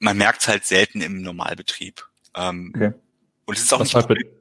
[0.00, 2.06] man merkt es halt selten im Normalbetrieb.
[2.34, 2.92] Ähm, okay.
[3.46, 4.37] Und es ist auch Was nicht.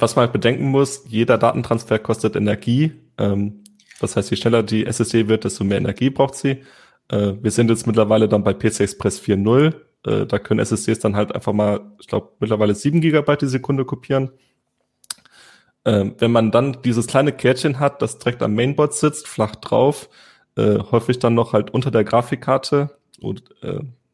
[0.00, 2.92] Was man halt bedenken muss, jeder Datentransfer kostet Energie.
[3.18, 3.62] Ähm,
[4.00, 6.62] das heißt, je schneller die SSD wird, desto mehr Energie braucht sie.
[7.08, 9.74] Äh, wir sind jetzt mittlerweile dann bei PC Express 4.0.
[10.06, 13.84] Äh, da können SSDs dann halt einfach mal, ich glaube, mittlerweile 7 Gigabyte die Sekunde
[13.84, 14.30] kopieren.
[15.84, 20.08] Ähm, wenn man dann dieses kleine Kärtchen hat, das direkt am Mainboard sitzt, flach drauf,
[20.56, 22.96] äh, häufig dann noch halt unter der Grafikkarte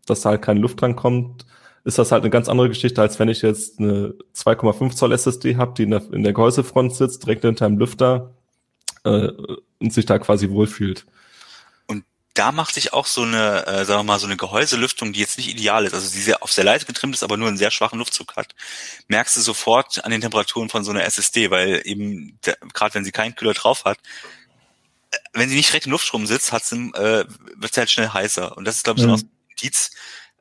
[0.06, 1.46] dass da halt keine Luft dran kommt,
[1.88, 5.56] ist das halt eine ganz andere Geschichte, als wenn ich jetzt eine 2,5 Zoll SSD
[5.56, 8.34] habe, die in der, in der Gehäusefront sitzt, direkt hinter einem Lüfter
[9.04, 9.28] äh,
[9.78, 11.06] und sich da quasi wohlfühlt.
[11.86, 15.20] Und da macht sich auch so eine, äh, sagen wir mal, so eine Gehäuselüftung, die
[15.20, 17.56] jetzt nicht ideal ist, also die sehr, auf sehr leise getrimmt ist, aber nur einen
[17.56, 18.54] sehr schwachen Luftzug hat,
[19.06, 22.38] merkst du sofort an den Temperaturen von so einer SSD, weil eben,
[22.74, 23.96] gerade wenn sie keinen Kühler drauf hat,
[25.32, 27.24] wenn sie nicht direkt im Luftstrom sitzt, hat's im, äh,
[27.56, 28.58] wird sie halt schnell heißer.
[28.58, 29.16] Und das ist, glaube ich, mhm.
[29.16, 29.90] so ein Indiz.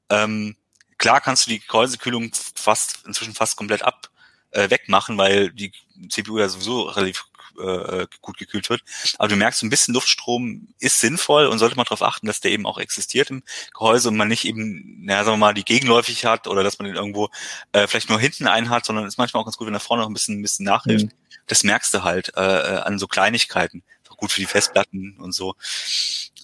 [0.10, 0.58] Ähm,
[0.98, 4.10] klar kannst du die Gehäusekühlung fast, inzwischen fast komplett ab,
[4.52, 5.72] äh, wegmachen, weil die
[6.10, 7.26] CPU ja sowieso relativ
[7.60, 8.84] äh, gut gekühlt wird.
[9.18, 12.52] Aber du merkst, ein bisschen Luftstrom ist sinnvoll und sollte man darauf achten, dass der
[12.52, 16.26] eben auch existiert im Gehäuse und man nicht eben, naja, sagen wir mal, die gegenläufig
[16.26, 17.30] hat oder dass man den irgendwo
[17.72, 20.04] äh, vielleicht nur hinten einen hat, sondern ist manchmal auch ganz gut, wenn er vorne
[20.04, 21.08] noch ein bisschen, ein bisschen nachhilft.
[21.08, 21.12] Mhm.
[21.48, 23.84] Das merkst du halt äh, äh an so Kleinigkeiten.
[24.04, 25.56] Ist auch gut für die Festplatten und so.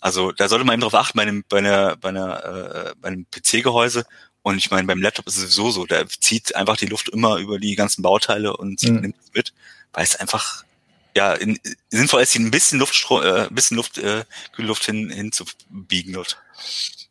[0.01, 3.09] Also da sollte man eben darauf achten bei einem, bei einer, bei einer, äh, bei
[3.09, 4.05] einem PC-Gehäuse
[4.43, 7.37] und ich meine, beim Laptop ist es sowieso so, da zieht einfach die Luft immer
[7.37, 8.99] über die ganzen Bauteile und mhm.
[8.99, 9.53] nimmt es mit,
[9.93, 10.65] weil es einfach
[11.15, 11.57] ja in,
[11.89, 16.41] sinnvoll ist, ein bisschen Luftstrom, äh, ein bisschen Luft, äh, Kühlluft hin, hinzubiegen dort.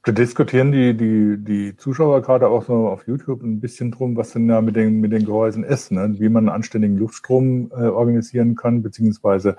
[0.04, 4.32] Da diskutieren die, die, die Zuschauer gerade auch so auf YouTube ein bisschen drum, was
[4.32, 6.16] denn da mit den, mit den Gehäusen ist, ne?
[6.18, 9.56] wie man anständigen Luftstrom äh, organisieren kann, beziehungsweise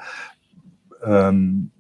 [1.04, 1.72] ähm,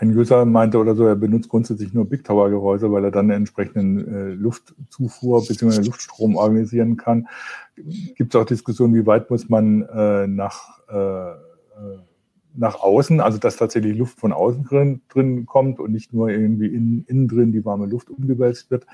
[0.00, 3.30] ein User meinte oder so, er benutzt grundsätzlich nur Big Tower Gehäuse, weil er dann
[3.30, 5.82] entsprechenden äh, Luftzufuhr bzw.
[5.82, 7.28] Luftstrom organisieren kann.
[8.14, 11.34] Gibt es auch Diskussionen, wie weit muss man äh, nach, äh, äh,
[12.54, 16.66] nach außen, also dass tatsächlich Luft von außen drin, drin kommt und nicht nur irgendwie
[16.66, 18.86] in, innen drin die warme Luft umgewälzt wird.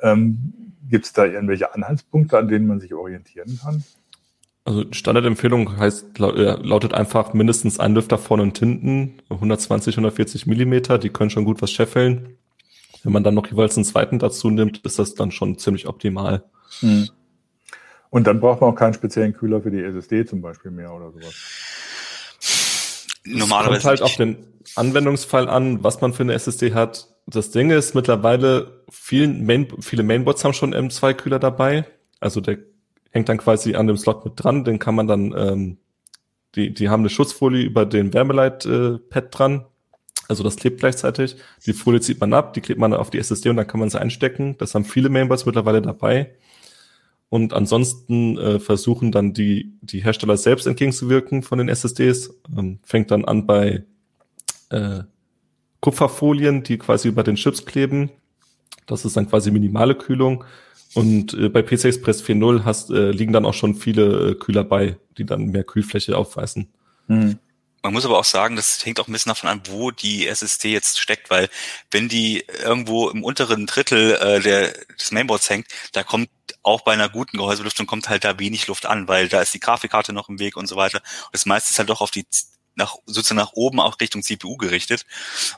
[0.00, 0.52] Ähm,
[0.88, 3.82] Gibt es da irgendwelche Anhaltspunkte, an denen man sich orientieren kann?
[4.66, 10.98] Also Standardempfehlung heißt, äh, lautet einfach mindestens ein Lüfter vorne und hinten, 120, 140 Millimeter,
[10.98, 12.36] die können schon gut was scheffeln.
[13.04, 16.42] Wenn man dann noch jeweils einen zweiten dazu nimmt, ist das dann schon ziemlich optimal.
[16.80, 17.08] Hm.
[18.10, 21.12] Und dann braucht man auch keinen speziellen Kühler für die SSD zum Beispiel mehr oder
[21.12, 21.34] sowas.
[23.24, 23.76] Normalerweise.
[23.76, 24.36] Es kommt halt auf den
[24.74, 27.06] Anwendungsfall an, was man für eine SSD hat.
[27.28, 31.86] Das Ding ist mittlerweile, vielen Main, viele Mainboards haben schon M2-Kühler dabei.
[32.18, 32.58] Also der
[33.16, 34.64] hängt dann quasi an dem Slot mit dran.
[34.64, 35.78] Den kann man dann, ähm,
[36.54, 39.64] die, die haben eine Schutzfolie über den Wärmeleit-Pad dran.
[40.28, 41.36] Also das klebt gleichzeitig.
[41.64, 43.88] Die Folie zieht man ab, die klebt man auf die SSD und dann kann man
[43.88, 44.56] sie einstecken.
[44.58, 46.34] Das haben viele Mainboards mittlerweile dabei.
[47.28, 52.34] Und ansonsten äh, versuchen dann die, die Hersteller selbst entgegenzuwirken von den SSDs.
[52.56, 53.84] Ähm, fängt dann an bei
[54.68, 55.00] äh,
[55.80, 58.10] Kupferfolien, die quasi über den Chips kleben.
[58.86, 60.44] Das ist dann quasi minimale Kühlung.
[60.96, 64.64] Und äh, bei PC Express 4.0 hast, äh, liegen dann auch schon viele äh, Kühler
[64.64, 66.68] bei, die dann mehr Kühlfläche aufweisen.
[67.06, 67.38] Mhm.
[67.82, 70.72] Man muss aber auch sagen, das hängt auch ein bisschen davon an, wo die SSD
[70.72, 71.48] jetzt steckt, weil
[71.92, 76.28] wenn die irgendwo im unteren Drittel äh, der, des Mainboards hängt, da kommt
[76.62, 79.60] auch bei einer guten Gehäuselüftung kommt halt da wenig Luft an, weil da ist die
[79.60, 80.98] Grafikkarte noch im Weg und so weiter.
[80.98, 82.26] Und das meiste ist halt doch auf die
[82.74, 85.06] nach sozusagen nach oben auch Richtung CPU gerichtet.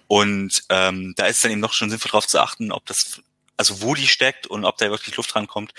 [0.06, 3.22] Und ähm, da ist dann eben noch schon sinnvoll darauf zu achten, ob das
[3.58, 5.74] also wo die steckt und ob da wirklich Luft rankommt,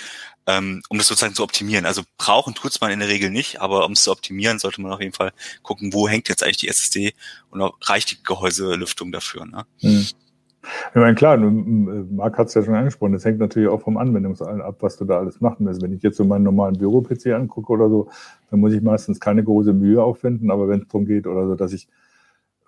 [0.45, 1.85] ähm, um das sozusagen zu optimieren.
[1.85, 4.91] Also brauchen tut's man in der Regel nicht, aber um es zu optimieren, sollte man
[4.91, 5.31] auf jeden Fall
[5.63, 7.13] gucken, wo hängt jetzt eigentlich die SSD
[7.49, 9.45] und auch reicht die Gehäuselüftung dafür.
[9.45, 9.65] Ne?
[9.79, 10.05] Hm.
[10.89, 14.61] Ich meine, klar, Marc hat es ja schon angesprochen, das hängt natürlich auch vom Anwendungsfall
[14.61, 15.81] ab, was du da alles machen willst.
[15.81, 18.09] Wenn ich jetzt so meinen normalen Büro-PC angucke oder so,
[18.51, 21.55] dann muss ich meistens keine große Mühe aufwenden, aber wenn es darum geht oder so,
[21.55, 21.87] dass ich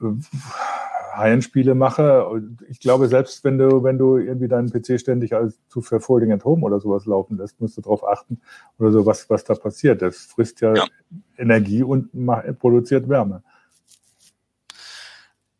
[0.01, 0.05] äh,
[1.21, 2.41] High-End-Spiele mache.
[2.69, 6.31] Ich glaube, selbst wenn du, wenn du irgendwie deinen PC ständig als zu für Folding
[6.31, 8.41] at Home oder sowas laufen lässt, musst du darauf achten
[8.79, 10.01] oder so, was, was da passiert.
[10.01, 10.85] Das frisst ja, ja.
[11.37, 13.43] Energie und macht, produziert Wärme.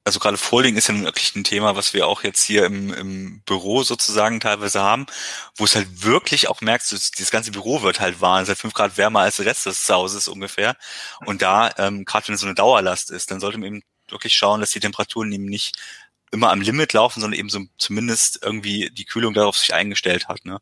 [0.04, 3.41] Also gerade Folding ist ja wirklich ein Thema, was wir auch jetzt hier im, im
[3.45, 5.06] Büro sozusagen teilweise haben,
[5.58, 8.58] wo es halt wirklich auch merkst, das ganze Büro wird halt warm, es ist halt
[8.58, 10.76] fünf Grad wärmer als der Rest des Hauses ungefähr.
[11.28, 14.36] Und da, ähm, gerade wenn es so eine Dauerlast ist, dann sollte man eben wirklich
[14.36, 15.78] schauen, dass die Temperaturen eben nicht
[16.32, 20.45] immer am Limit laufen, sondern eben so zumindest irgendwie die Kühlung darauf sich eingestellt hat.
[20.45, 20.60] Ne?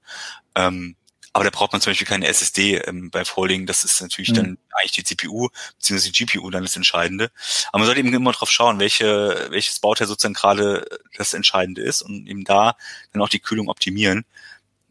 [0.55, 0.95] Ähm,
[1.31, 3.67] aber da braucht man zum Beispiel keine SSD ähm, bei Folding.
[3.67, 4.35] Das ist natürlich mhm.
[4.35, 6.09] dann eigentlich die CPU bzw.
[6.09, 7.31] die GPU dann das Entscheidende.
[7.71, 10.85] Aber man sollte eben immer drauf schauen, welche, welches Bauteil sozusagen gerade
[11.17, 12.75] das Entscheidende ist und eben da
[13.13, 14.25] dann auch die Kühlung optimieren.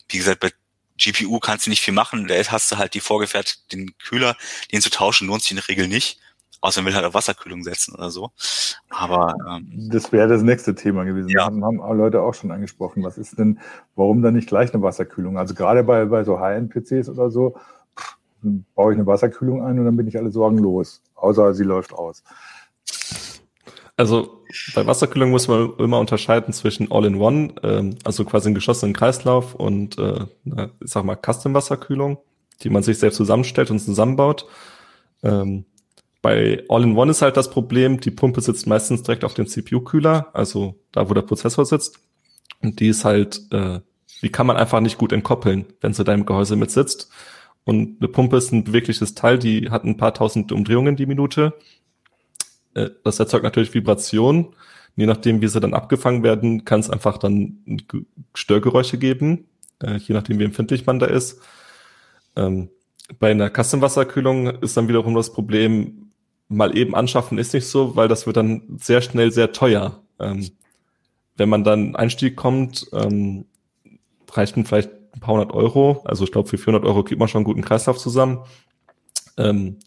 [0.09, 0.53] Wie gesagt, bei
[0.97, 2.29] GPU kannst du nicht viel machen.
[2.29, 4.37] Da hast du halt die vorgefertigten Kühler,
[4.73, 6.19] den zu tauschen lohnt sich in der Regel nicht.
[6.61, 8.31] Außer man will halt auf Wasserkühlung setzen oder so.
[8.91, 11.29] Aber ähm, das wäre das nächste Thema gewesen.
[11.29, 11.45] Ja.
[11.45, 13.05] haben, haben Leute auch schon angesprochen.
[13.05, 13.61] Was ist denn,
[13.95, 15.39] warum dann nicht gleich eine Wasserkühlung?
[15.39, 17.57] Also gerade bei, bei so High-End-PCs oder so,
[18.75, 21.03] baue ich eine Wasserkühlung ein und dann bin ich alle Sorgen los.
[21.15, 22.23] Außer sie läuft aus.
[23.97, 24.45] Also
[24.75, 29.99] bei Wasserkühlung muss man immer unterscheiden zwischen All-in-One, ähm, also quasi einen geschlossenen Kreislauf und
[29.99, 32.19] äh, ich sag mal Custom-Wasserkühlung,
[32.63, 34.47] die man sich selbst zusammenstellt und zusammenbaut.
[35.25, 35.65] Ähm,
[36.21, 40.75] bei All-in-One ist halt das Problem, die Pumpe sitzt meistens direkt auf dem CPU-Kühler, also
[40.93, 42.01] da, wo der Prozessor sitzt.
[42.61, 43.81] Und die ist halt, äh,
[44.23, 47.11] die kann man einfach nicht gut entkoppeln, wenn sie da im Gehäuse mit sitzt.
[47.65, 51.55] Und eine Pumpe ist ein bewegliches Teil, die hat ein paar tausend Umdrehungen die Minute.
[52.75, 54.49] Äh, das erzeugt natürlich Vibrationen.
[54.97, 57.59] Je nachdem, wie sie dann abgefangen werden, kann es einfach dann
[58.35, 59.47] Störgeräusche geben,
[59.81, 61.41] äh, je nachdem, wie empfindlich man da ist.
[62.35, 62.71] Ähm,
[63.21, 66.08] bei einer Custom-Wasserkühlung ist dann wiederum das Problem,
[66.49, 70.03] mal eben anschaffen ist nicht so, weil das wird dann sehr schnell sehr teuer.
[70.19, 70.51] Ähm,
[71.37, 73.45] wenn man dann Einstieg kommt, ähm,
[74.33, 76.03] reicht man vielleicht ein paar hundert Euro.
[76.05, 78.41] Also ich glaube, für 400 Euro kriegt man schon einen guten Kreislauf zusammen.
[79.37, 79.79] Ähm,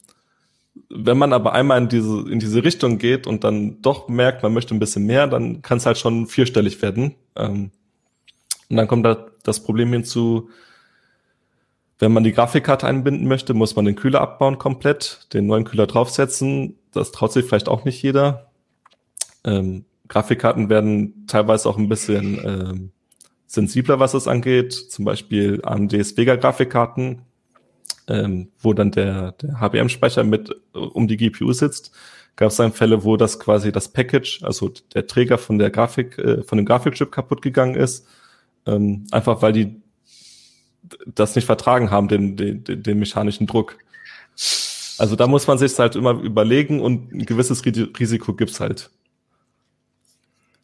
[0.89, 4.53] wenn man aber einmal in diese, in diese Richtung geht und dann doch merkt, man
[4.53, 7.15] möchte ein bisschen mehr, dann kann es halt schon vierstellig werden.
[7.35, 7.71] Ähm,
[8.69, 10.49] und dann kommt da das Problem hinzu,
[12.01, 15.85] wenn man die Grafikkarte einbinden möchte, muss man den Kühler abbauen komplett, den neuen Kühler
[15.85, 16.79] draufsetzen.
[16.91, 18.51] Das traut sich vielleicht auch nicht jeder.
[19.43, 22.91] Ähm, Grafikkarten werden teilweise auch ein bisschen ähm,
[23.45, 24.73] sensibler, was es angeht.
[24.73, 27.21] Zum Beispiel AMDs Vega-Grafikkarten,
[28.07, 31.91] ähm, wo dann der, der HBM-Speicher mit äh, um die GPU sitzt.
[32.35, 36.17] Gab es dann Fälle, wo das quasi das Package, also der Träger von der Grafik,
[36.17, 38.07] äh, von dem Grafikchip kaputt gegangen ist.
[38.65, 39.80] Ähm, einfach weil die
[41.05, 43.77] das nicht vertragen haben, den, den, den mechanischen Druck.
[44.97, 48.91] Also da muss man sich halt immer überlegen und ein gewisses Risiko gibt's halt.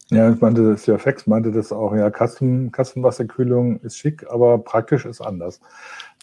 [0.10, 4.58] Ja, ich meinte das ja Fex meinte das auch, ja, Kasten, Kastenwasserkühlung ist schick, aber
[4.58, 5.60] praktisch ist anders.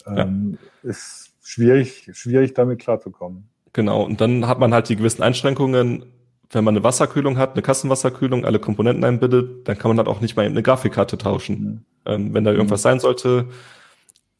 [0.06, 0.90] Ähm, ja.
[0.90, 3.48] Ist schwierig, schwierig damit klarzukommen.
[3.74, 6.06] Genau, und dann hat man halt die gewissen Einschränkungen,
[6.50, 10.20] wenn man eine Wasserkühlung hat, eine Kastenwasserkühlung, alle Komponenten einbindet, dann kann man halt auch
[10.20, 11.60] nicht mal eine Grafikkarte tauschen.
[11.60, 11.80] Mhm.
[12.06, 12.84] Ähm, wenn da irgendwas mhm.
[12.84, 13.48] sein sollte,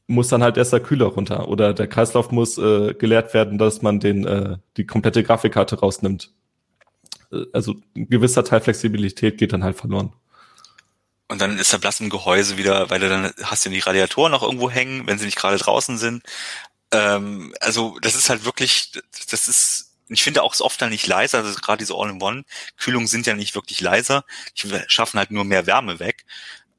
[0.06, 3.82] muss dann halt erst der Kühler runter oder der Kreislauf muss äh, geleert werden, dass
[3.82, 6.30] man den äh, die komplette Grafikkarte rausnimmt.
[7.32, 10.12] Äh, also ein gewisser Teil Flexibilität geht dann halt verloren.
[11.28, 14.30] Und dann ist der Blass im Gehäuse wieder, weil du dann hast du die Radiatoren
[14.30, 16.22] noch irgendwo hängen, wenn sie nicht gerade draußen sind.
[16.92, 18.92] Ähm, also das ist halt wirklich,
[19.30, 23.26] das ist ich finde auch es oft dann nicht leiser, also gerade diese All-in-One-Kühlungen sind
[23.26, 24.24] ja nicht wirklich leiser,
[24.62, 26.24] die schaffen halt nur mehr Wärme weg.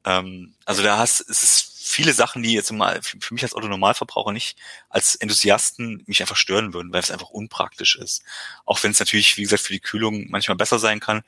[0.04, 4.32] Ähm, also da hast, es ist viele Sachen, die jetzt mal für mich als Autonormalverbraucher
[4.32, 4.56] nicht
[4.88, 8.22] als Enthusiasten mich einfach stören würden, weil es einfach unpraktisch ist.
[8.64, 11.22] Auch wenn es natürlich, wie gesagt, für die Kühlung manchmal besser sein kann.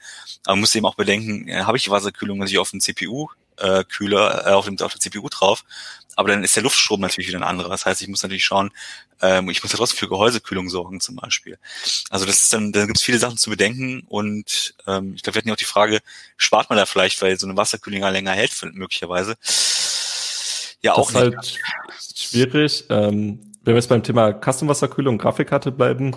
[0.44, 3.28] Aber man muss eben auch bedenken, ja, habe ich die Wasserkühlung natürlich auf dem CPU
[3.58, 5.64] äh, Kühler äh, auf, dem, auf der CPU drauf,
[6.16, 7.68] aber dann ist der Luftstrom natürlich wieder ein anderer.
[7.68, 8.72] Das heißt, ich muss natürlich schauen,
[9.20, 11.58] ähm, ich muss ja trotzdem für Gehäusekühlung sorgen zum Beispiel.
[12.10, 15.36] Also das ist dann, da gibt es viele Sachen zu bedenken und ähm, ich glaube,
[15.36, 16.00] wir hatten ja auch die Frage,
[16.36, 19.36] spart man da vielleicht, weil so eine Wasserkühlung länger hält möglicherweise.
[20.82, 21.58] Ja, das auch ist halt
[22.14, 22.84] schwierig.
[22.90, 26.16] Ähm, wenn wir jetzt beim Thema Custom-Wasserkühlung Grafikkarte bleiben,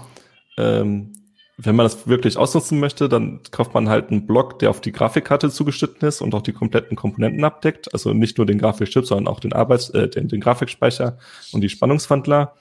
[0.58, 1.14] ähm,
[1.58, 4.92] wenn man das wirklich ausnutzen möchte, dann kauft man halt einen Block, der auf die
[4.92, 7.94] Grafikkarte zugeschnitten ist und auch die kompletten Komponenten abdeckt.
[7.94, 11.18] Also nicht nur den Grafikchip, sondern auch den Arbeits-, äh, den, den Grafikspeicher
[11.52, 12.56] und die Spannungswandler.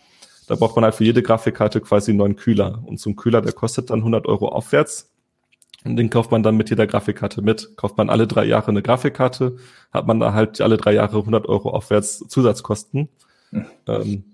[0.49, 2.83] Da braucht man halt für jede Grafikkarte quasi einen neuen Kühler.
[2.85, 5.11] Und so ein Kühler, der kostet dann 100 Euro aufwärts.
[5.85, 7.77] Und den kauft man dann mit jeder Grafikkarte mit.
[7.77, 9.57] Kauft man alle drei Jahre eine Grafikkarte,
[9.93, 13.09] hat man da halt alle drei Jahre 100 Euro aufwärts Zusatzkosten.
[13.51, 13.67] Mhm.
[13.87, 14.25] Ähm,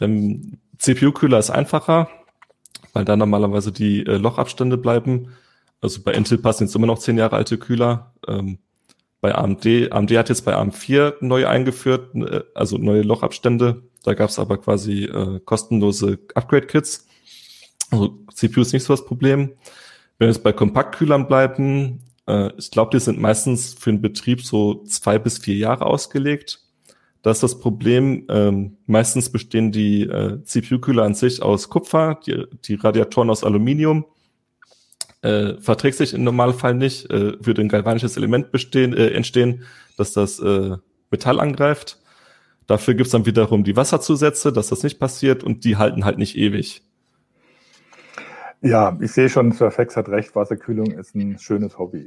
[0.00, 2.08] dem CPU-Kühler ist einfacher,
[2.92, 5.32] weil da normalerweise die äh, Lochabstände bleiben.
[5.80, 8.12] Also bei Intel passen jetzt immer noch zehn Jahre alte Kühler.
[8.28, 8.58] Ähm,
[9.20, 13.82] bei AMD, AMD hat jetzt bei AM4 neu eingeführt, äh, also neue Lochabstände.
[14.04, 17.06] Da gab es aber quasi äh, kostenlose Upgrade-Kits.
[17.90, 19.52] Also CPU ist nicht so das Problem.
[20.18, 24.42] Wenn wir jetzt bei Kompaktkühlern bleiben, äh, ich glaube, die sind meistens für den Betrieb
[24.42, 26.60] so zwei bis vier Jahre ausgelegt.
[27.22, 32.46] Da ist das Problem, ähm, meistens bestehen die äh, CPU-Kühler an sich aus Kupfer, die,
[32.64, 34.06] die Radiatoren aus Aluminium.
[35.22, 39.62] Äh, verträgt sich im Normalfall nicht, äh, würde ein galvanisches Element bestehen, äh, entstehen,
[39.96, 40.76] dass das äh,
[41.12, 41.98] Metall angreift.
[42.66, 46.36] Dafür gibt's dann wiederum die Wasserzusätze, dass das nicht passiert und die halten halt nicht
[46.36, 46.82] ewig.
[48.64, 52.06] Ja, ich sehe schon, Sir Fex hat recht, Wasserkühlung ist ein schönes Hobby.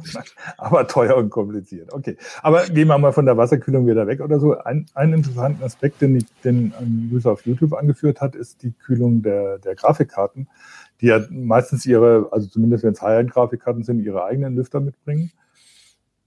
[0.56, 1.92] aber teuer und kompliziert.
[1.92, 2.16] Okay.
[2.42, 4.56] Aber gehen wir mal von der Wasserkühlung wieder weg oder so.
[4.56, 8.70] Ein, einen interessanten Aspekt, den, ich, den ein User auf YouTube angeführt hat, ist die
[8.70, 10.48] Kühlung der, der Grafikkarten,
[11.00, 15.32] die ja meistens ihre, also zumindest wenn es High-End-Grafikkarten sind, ihre eigenen Lüfter mitbringen.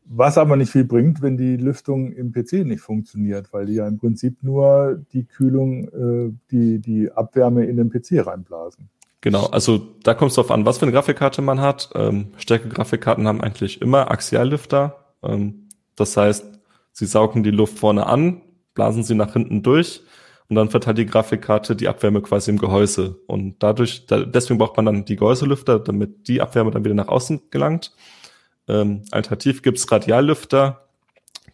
[0.03, 3.87] Was aber nicht viel bringt, wenn die Lüftung im PC nicht funktioniert, weil die ja
[3.87, 8.89] im Prinzip nur die Kühlung, äh, die, die Abwärme in den PC reinblasen.
[9.21, 11.89] Genau, also da kommt es darauf an, was für eine Grafikkarte man hat.
[11.93, 15.13] Ähm, Stärke-Grafikkarten haben eigentlich immer Axiallüfter.
[15.23, 16.45] Ähm, das heißt,
[16.93, 18.41] sie saugen die Luft vorne an,
[18.73, 20.01] blasen sie nach hinten durch
[20.47, 23.19] und dann verteilt die Grafikkarte die Abwärme quasi im Gehäuse.
[23.27, 27.09] Und dadurch, da, deswegen braucht man dann die Gehäuselüfter, damit die Abwärme dann wieder nach
[27.09, 27.91] außen gelangt.
[28.69, 30.87] Ähm, alternativ gibt's Radiallüfter,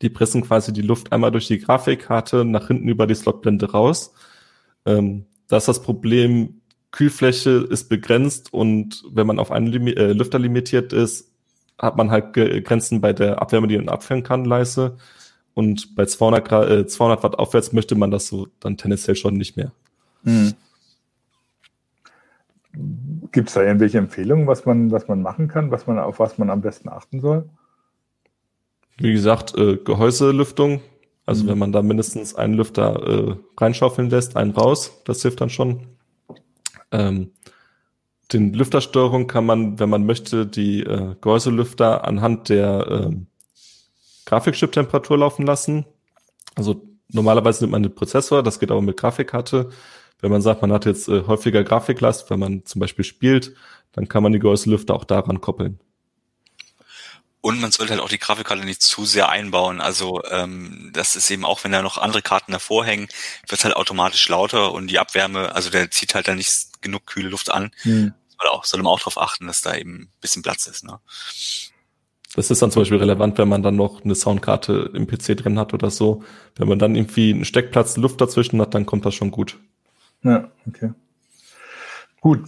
[0.01, 4.13] die pressen quasi die Luft einmal durch die Grafikkarte nach hinten über die Slotblende raus.
[4.85, 6.61] Ähm, da ist das Problem,
[6.95, 11.29] Kühlfläche ist begrenzt und wenn man auf einen Limi äh, Lüfter limitiert ist,
[11.77, 14.95] hat man halt Grenzen bei der Abwärme, die man abfüllen kann, leise.
[15.53, 19.33] Und bei 200, Grad, äh, 200 Watt aufwärts möchte man das so dann tendenziell schon
[19.33, 19.73] nicht mehr.
[20.23, 20.53] Hm.
[23.33, 26.37] Gibt es da irgendwelche Empfehlungen, was man, was man machen kann, was man, auf was
[26.37, 27.49] man am besten achten soll?
[28.97, 30.79] Wie gesagt, äh, Gehäuselüftung.
[31.25, 31.49] Also mhm.
[31.49, 35.94] wenn man da mindestens einen Lüfter äh, reinschaufeln lässt, einen raus, das hilft dann schon.
[36.95, 37.31] Ähm,
[38.33, 43.15] den Lüftersteuerung kann man, wenn man möchte, die äh, Gehäuselüfter anhand der äh,
[44.25, 45.85] Grafikchip-Temperatur laufen lassen.
[46.55, 46.81] Also
[47.11, 49.69] normalerweise nimmt man den Prozessor, das geht aber mit Grafikkarte.
[50.21, 53.53] Wenn man sagt, man hat jetzt äh, häufiger Grafiklast, wenn man zum Beispiel spielt,
[53.91, 55.79] dann kann man die Gehäuselüfter auch daran koppeln.
[57.45, 59.79] Und man sollte halt auch die Grafikkarte nicht zu sehr einbauen.
[59.79, 63.07] Also ähm, das ist eben auch, wenn da noch andere Karten davor hängen,
[63.47, 67.29] wird halt automatisch lauter und die Abwärme, also der zieht halt dann nicht genug kühle
[67.29, 67.69] Luft an.
[67.83, 68.15] Hm.
[68.29, 70.85] Soll, auch, soll man auch darauf achten, dass da eben ein bisschen Platz ist.
[70.85, 70.97] Ne?
[72.35, 75.59] Das ist dann zum Beispiel relevant, wenn man dann noch eine Soundkarte im PC drin
[75.59, 76.23] hat oder so.
[76.55, 79.59] Wenn man dann irgendwie einen Steckplatz Luft dazwischen hat, dann kommt das schon gut.
[80.23, 80.93] Ja, okay.
[82.25, 82.41] Gut,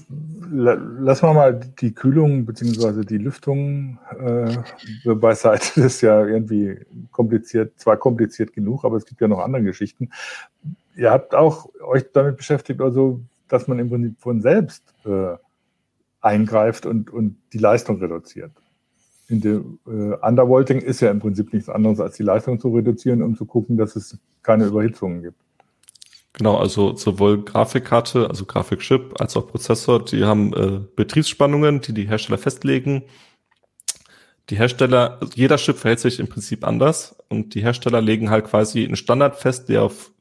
[0.50, 5.68] lassen wir mal die Kühlung beziehungsweise die Lüftung äh, beiseite.
[5.76, 6.80] Das ist ja irgendwie
[7.12, 10.10] kompliziert, zwar kompliziert genug, aber es gibt ja noch andere Geschichten.
[10.96, 15.36] Ihr habt auch euch damit beschäftigt, also dass man im Prinzip von selbst äh,
[16.22, 18.54] eingreift und, und die Leistung reduziert.
[19.28, 23.22] In dem, äh, Undervolting ist ja im Prinzip nichts anderes, als die Leistung zu reduzieren,
[23.22, 25.47] um zu gucken, dass es keine Überhitzungen gibt.
[26.38, 32.08] Genau, also sowohl Grafikkarte, also Grafikchip, als auch Prozessor, die haben äh, Betriebsspannungen, die die
[32.08, 33.04] Hersteller festlegen.
[34.52, 38.86] Die Hersteller, jeder Chip verhält sich im Prinzip anders und die Hersteller legen halt quasi
[38.86, 40.12] einen Standard fest, der auf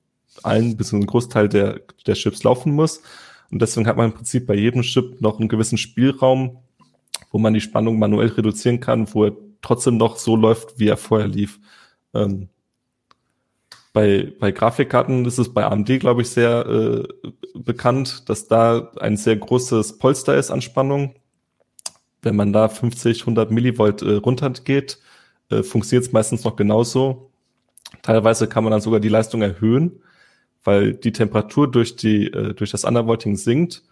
[0.43, 3.03] allen bis einen Großteil der, der Chips laufen muss.
[3.51, 6.59] Und deswegen hat man im Prinzip bei jedem Chip noch einen gewissen Spielraum,
[7.31, 10.97] wo man die Spannung manuell reduzieren kann, wo er trotzdem noch so läuft, wie er
[10.97, 11.61] vorher lief.
[12.15, 12.49] Ähm,
[13.97, 19.17] bei, bei Grafikkarten ist es bei AMD, glaube ich, sehr äh, bekannt, dass da ein
[19.17, 21.15] sehr großes Polster ist an Spannung.
[22.21, 24.99] Wenn man da 50, 100 Millivolt äh, runtergeht,
[25.49, 27.31] äh, funktioniert es meistens noch genauso.
[28.03, 30.03] Teilweise kann man dann sogar die Leistung erhöhen,
[30.63, 33.83] weil die Temperatur durch, die, äh, durch das Undervolting sinkt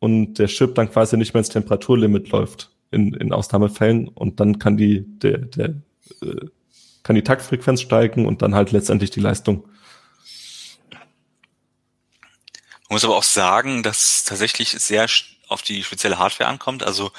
[0.00, 4.58] und der Chip dann quasi nicht mehr ins Temperaturlimit läuft in, in Ausnahmefällen und dann
[4.58, 5.76] kann die, der, der
[6.20, 6.46] äh,
[7.06, 9.62] kann die Taktfrequenz steigen und dann halt letztendlich die Leistung.
[12.88, 15.06] Man muss aber auch sagen, dass tatsächlich sehr
[15.46, 16.82] auf die spezielle Hardware ankommt.
[16.82, 17.12] Also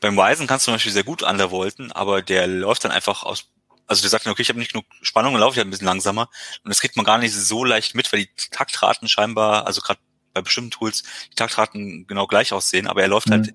[0.00, 3.46] beim Ryzen kannst du zum Beispiel sehr gut undervolten, aber der läuft dann einfach aus,
[3.86, 5.70] also der sagt dann, okay, ich habe nicht genug Spannung, dann laufe ich halt ein
[5.70, 6.28] bisschen langsamer.
[6.64, 10.00] Und das kriegt man gar nicht so leicht mit, weil die Taktraten scheinbar, also gerade
[10.34, 13.32] bei bestimmten Tools, die Taktraten genau gleich aussehen, aber er läuft mhm.
[13.32, 13.54] halt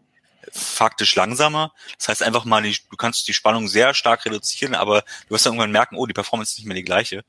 [0.51, 1.73] faktisch langsamer.
[1.97, 5.45] Das heißt einfach mal, die, du kannst die Spannung sehr stark reduzieren, aber du wirst
[5.45, 7.23] dann irgendwann merken, oh, die Performance ist nicht mehr die gleiche.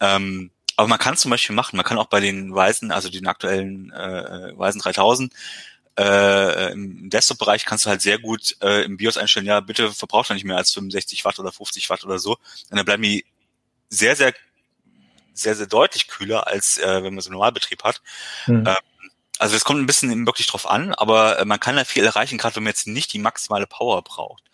[0.00, 3.26] Ähm, aber man kann zum Beispiel machen, man kann auch bei den Weisen, also den
[3.26, 5.32] aktuellen äh, Weisen 3000,
[5.98, 10.30] äh, im Desktop-Bereich kannst du halt sehr gut äh, im BIOS einstellen, ja, bitte verbraucht
[10.30, 12.38] er nicht mehr als 65 Watt oder 50 Watt oder so.
[12.70, 13.26] Und dann bleiben die
[13.90, 14.32] sehr, sehr,
[15.34, 18.00] sehr, sehr deutlich kühler, als äh, wenn man so einen Normalbetrieb hat.
[18.46, 18.66] Mhm.
[18.66, 18.76] Ähm,
[19.40, 22.36] also es kommt ein bisschen wirklich drauf an, aber äh, man kann da viel erreichen,
[22.36, 24.44] gerade wenn man jetzt nicht die maximale Power braucht.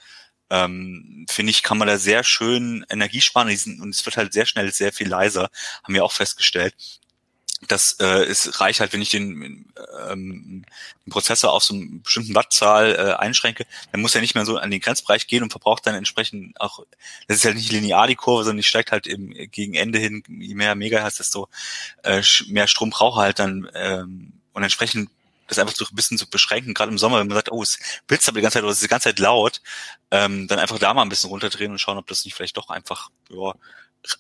[0.48, 4.46] Ähm, finde ich, kann man da sehr schön Energie sparen und es wird halt sehr
[4.46, 5.50] schnell sehr viel leiser,
[5.82, 6.74] haben wir auch festgestellt.
[7.66, 9.72] Das äh, es reicht halt, wenn ich den,
[10.08, 10.64] ähm,
[11.04, 14.56] den Prozessor auf so einen bestimmten Wattzahl äh, einschränke, dann muss er nicht mehr so
[14.58, 16.84] an den Grenzbereich gehen und verbraucht dann entsprechend auch,
[17.26, 20.22] das ist halt nicht linear die Kurve, sondern die steigt halt im, gegen Ende hin,
[20.28, 21.48] je mehr Megahertz, desto
[22.04, 25.10] äh, mehr Strom braucht er halt dann ähm, und entsprechend
[25.48, 27.78] das einfach so ein bisschen zu beschränken, gerade im Sommer, wenn man sagt, oh, es
[28.06, 29.60] blitzt aber die ganze Zeit oder es ist die ganze Zeit laut,
[30.10, 32.70] ähm, dann einfach da mal ein bisschen runterdrehen und schauen, ob das nicht vielleicht doch
[32.70, 33.52] einfach ja,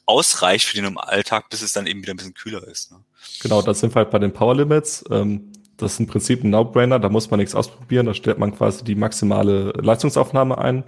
[0.04, 2.92] ausreicht für den Alltag, bis es dann eben wieder ein bisschen kühler ist.
[2.92, 2.98] Ne?
[3.40, 5.04] Genau, das sind wir halt bei den Power Limits.
[5.10, 8.54] Ähm, das ist im Prinzip ein No-Brainer, da muss man nichts ausprobieren, da stellt man
[8.54, 10.84] quasi die maximale Leistungsaufnahme ein.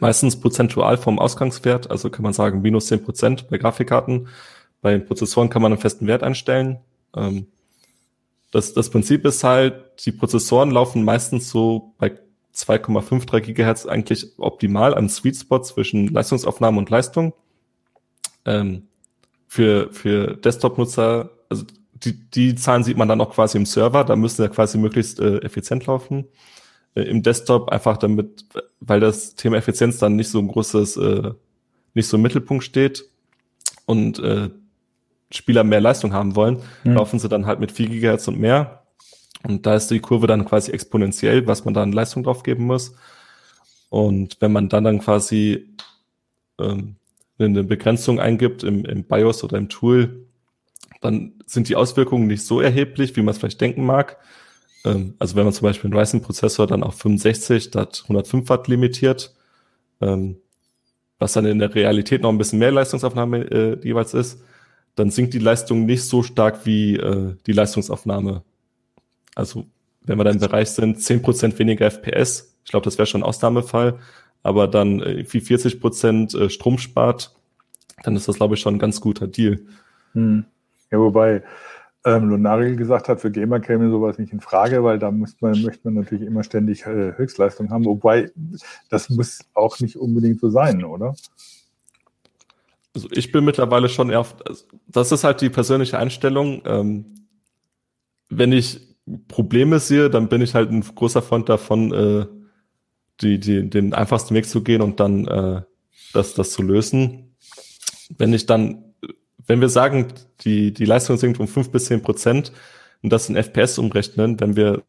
[0.00, 4.28] Meistens prozentual vom Ausgangswert, also kann man sagen minus zehn Prozent bei Grafikkarten.
[4.82, 6.80] Bei Prozessoren kann man einen festen Wert einstellen.
[7.16, 7.46] Ähm,
[8.50, 12.18] das, das Prinzip ist halt, die Prozessoren laufen meistens so bei
[12.54, 17.34] 2,53 Gigahertz eigentlich optimal am Sweet Spot zwischen Leistungsaufnahme und Leistung.
[18.44, 18.88] Ähm,
[19.46, 24.16] für für Desktop-Nutzer, also die, die Zahlen sieht man dann auch quasi im Server, da
[24.16, 26.26] müssen ja quasi möglichst äh, effizient laufen.
[26.94, 28.44] Äh, Im Desktop einfach damit,
[28.80, 31.32] weil das Thema Effizienz dann nicht so ein großes, äh,
[31.94, 33.04] nicht so im Mittelpunkt steht
[33.86, 34.50] und äh,
[35.30, 36.94] Spieler mehr Leistung haben wollen, mhm.
[36.94, 38.82] laufen sie dann halt mit 4 GHz und mehr.
[39.46, 42.64] Und da ist die Kurve dann quasi exponentiell, was man da an Leistung drauf geben
[42.64, 42.94] muss.
[43.88, 45.74] Und wenn man dann dann quasi
[46.58, 46.96] ähm,
[47.38, 50.26] eine Begrenzung eingibt im, im BIOS oder im Tool,
[51.00, 54.16] dann sind die Auswirkungen nicht so erheblich, wie man es vielleicht denken mag.
[54.84, 59.34] Ähm, also wenn man zum Beispiel einen Ryzen-Prozessor dann auf 65 statt 105 Watt limitiert,
[60.00, 60.36] ähm,
[61.18, 64.40] was dann in der Realität noch ein bisschen mehr Leistungsaufnahme äh, jeweils ist,
[64.98, 68.42] dann sinkt die Leistung nicht so stark wie äh, die Leistungsaufnahme.
[69.34, 69.66] Also
[70.02, 73.28] wenn wir da im Bereich sind, 10% weniger FPS, ich glaube, das wäre schon ein
[73.28, 73.98] Ausnahmefall,
[74.42, 77.34] aber dann äh, wie 40% äh, Strom spart,
[78.02, 79.60] dann ist das, glaube ich, schon ein ganz guter Deal.
[80.12, 80.44] Hm.
[80.90, 81.42] Ja, wobei
[82.04, 85.62] ähm, Lunari gesagt hat, für Gamer käme sowas nicht in Frage, weil da muss man,
[85.62, 87.84] möchte man natürlich immer ständig äh, Höchstleistung haben.
[87.84, 88.30] Wobei,
[88.88, 91.14] das muss auch nicht unbedingt so sein, oder?
[92.98, 96.62] Also ich bin mittlerweile schon eher, also das ist halt die persönliche Einstellung.
[96.64, 97.14] Ähm,
[98.28, 98.80] wenn ich
[99.28, 102.26] Probleme sehe, dann bin ich halt ein großer Freund davon, äh,
[103.20, 105.62] die, die, den einfachsten Weg zu gehen und dann äh,
[106.12, 107.36] das, das zu lösen.
[108.16, 108.84] Wenn ich dann
[109.46, 110.08] wenn wir sagen,
[110.40, 112.52] die, die Leistung sinkt um fünf bis zehn Prozent
[113.02, 114.82] und das in FPS umrechnen, wenn wir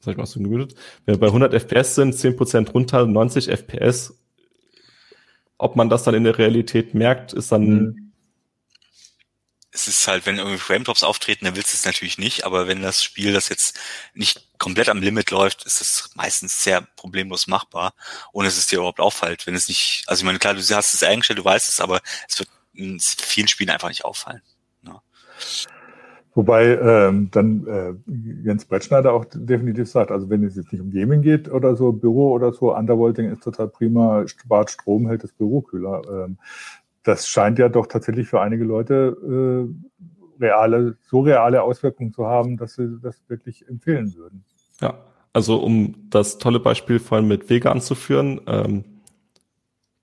[0.00, 3.48] sag ich mal so gemütet, wenn wir bei 100 FPS sind, 10 Prozent runter, 90
[3.48, 4.19] FPS,
[5.60, 8.10] ob man das dann in der Realität merkt, ist dann mhm
[9.72, 12.82] es ist halt, wenn irgendwie Frame-Drops auftreten, dann willst du es natürlich nicht, aber wenn
[12.82, 13.78] das Spiel das jetzt
[14.14, 17.94] nicht komplett am Limit läuft, ist es meistens sehr problemlos machbar,
[18.32, 19.46] ohne dass es dir überhaupt auffällt.
[19.46, 22.00] Wenn es nicht, also ich meine, klar, du hast es eingestellt, du weißt es, aber
[22.28, 24.42] es wird in vielen Spielen einfach nicht auffallen.
[24.84, 25.02] Ja.
[26.34, 27.92] Wobei ähm, dann äh,
[28.44, 31.92] Jens Brettschneider auch definitiv sagt, also wenn es jetzt nicht um Gaming geht oder so,
[31.92, 36.02] Büro oder so, Undervolting ist total prima, spart Strom, hält das Büro kühler.
[36.08, 36.38] Ähm,
[37.02, 39.16] das scheint ja doch tatsächlich für einige Leute
[40.40, 44.44] äh, reale, so reale Auswirkungen zu haben, dass sie das wirklich empfehlen würden.
[44.80, 44.94] Ja,
[45.32, 48.84] also um das tolle Beispiel vorhin mit Vega anzuführen, ähm,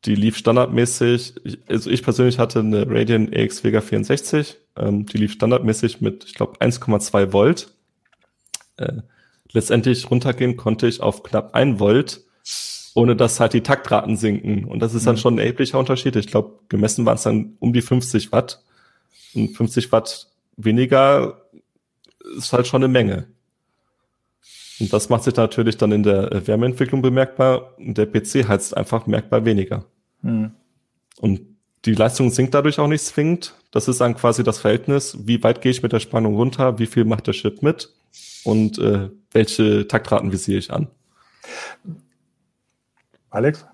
[0.08, 5.18] die lief standardmäßig, ich, also ich persönlich hatte eine Radeon EX Vega 64, ähm, die
[5.18, 7.74] lief standardmäßig mit, ich glaube, 1,2 Volt.
[8.78, 9.01] Äh,
[9.51, 12.22] letztendlich runtergehen konnte ich auf knapp 1 Volt
[12.97, 14.66] ohne dass halt die Taktraten sinken.
[14.66, 15.20] Und das ist dann mhm.
[15.20, 16.16] schon ein erheblicher Unterschied.
[16.16, 18.64] Ich glaube, gemessen waren es dann um die 50 Watt.
[19.36, 21.43] Und 50 Watt weniger
[22.36, 23.28] ist halt schon eine Menge.
[24.80, 27.78] Und das macht sich natürlich dann in der Wärmeentwicklung bemerkbar.
[27.78, 29.86] Und der PC heizt einfach merkbar weniger.
[30.22, 30.51] Mhm.
[31.20, 31.41] Und
[31.86, 33.55] die Leistung sinkt dadurch auch nicht zwingend.
[33.72, 36.86] Das ist dann quasi das Verhältnis, wie weit gehe ich mit der Spannung runter, wie
[36.86, 37.93] viel macht der Chip mit
[38.43, 40.88] und äh, welche Taktraten visiere ich an.
[43.30, 43.65] Alex?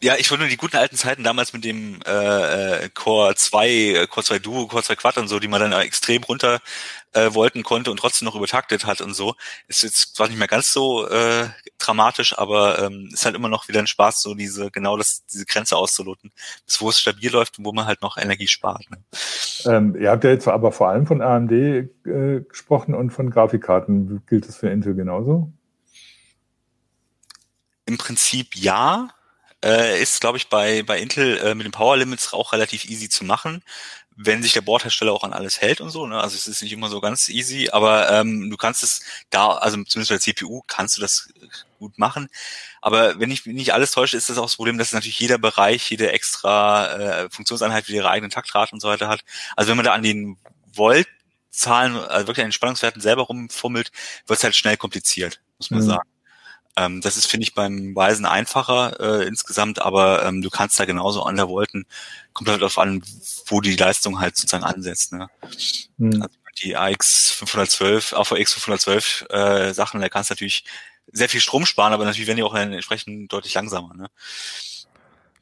[0.00, 3.68] Ja, ich wollte nur die guten alten Zeiten damals mit dem äh, äh Core 2,
[3.68, 6.60] äh, Core 2 Duo, Core 2 Quad und so, die man dann extrem runter
[7.14, 9.34] äh, wollten konnte und trotzdem noch übertaktet hat und so.
[9.66, 13.66] Ist jetzt zwar nicht mehr ganz so äh, dramatisch, aber ähm, ist halt immer noch
[13.66, 16.30] wieder ein Spaß, so diese genau das diese Grenze auszuloten,
[16.64, 18.88] bis wo es stabil läuft und wo man halt noch Energie spart.
[18.90, 18.98] Ne?
[19.64, 21.86] Ähm, ihr habt ja jetzt aber vor allem von AMD äh,
[22.48, 24.22] gesprochen und von Grafikkarten.
[24.26, 25.52] Gilt das für Intel genauso?
[27.86, 29.08] Im Prinzip ja.
[29.64, 33.08] Äh, ist, glaube ich, bei, bei Intel äh, mit den Power Limits auch relativ easy
[33.08, 33.64] zu machen,
[34.14, 36.06] wenn sich der Bordhersteller auch an alles hält und so.
[36.06, 36.20] Ne?
[36.20, 39.76] Also es ist nicht immer so ganz easy, aber ähm, du kannst es da, also
[39.84, 41.28] zumindest bei der CPU kannst du das
[41.78, 42.28] gut machen.
[42.80, 45.90] Aber wenn ich nicht alles täusche, ist das auch das Problem, dass natürlich jeder Bereich,
[45.90, 49.24] jede extra äh, Funktionseinheit wieder ihre eigenen Taktrate und so weiter hat.
[49.56, 50.36] Also wenn man da an den
[50.72, 53.90] Voltzahlen, also wirklich an den Spannungswerten selber rumfummelt,
[54.26, 55.86] wird es halt schnell kompliziert, muss man mhm.
[55.86, 56.08] sagen.
[56.78, 60.84] Ähm, das ist, finde ich, beim Weisen einfacher äh, insgesamt, aber ähm, du kannst da
[60.84, 61.86] genauso an der Wolken,
[62.32, 63.02] kommt halt darauf an,
[63.46, 65.12] wo die Leistung halt sozusagen ansetzt.
[65.12, 65.28] Ne?
[65.96, 66.22] Mhm.
[66.22, 70.64] Also die AX 512, AVX 512 äh, Sachen, da kannst du natürlich
[71.10, 73.94] sehr viel Strom sparen, aber natürlich werden die auch entsprechend deutlich langsamer.
[73.94, 74.08] Ne?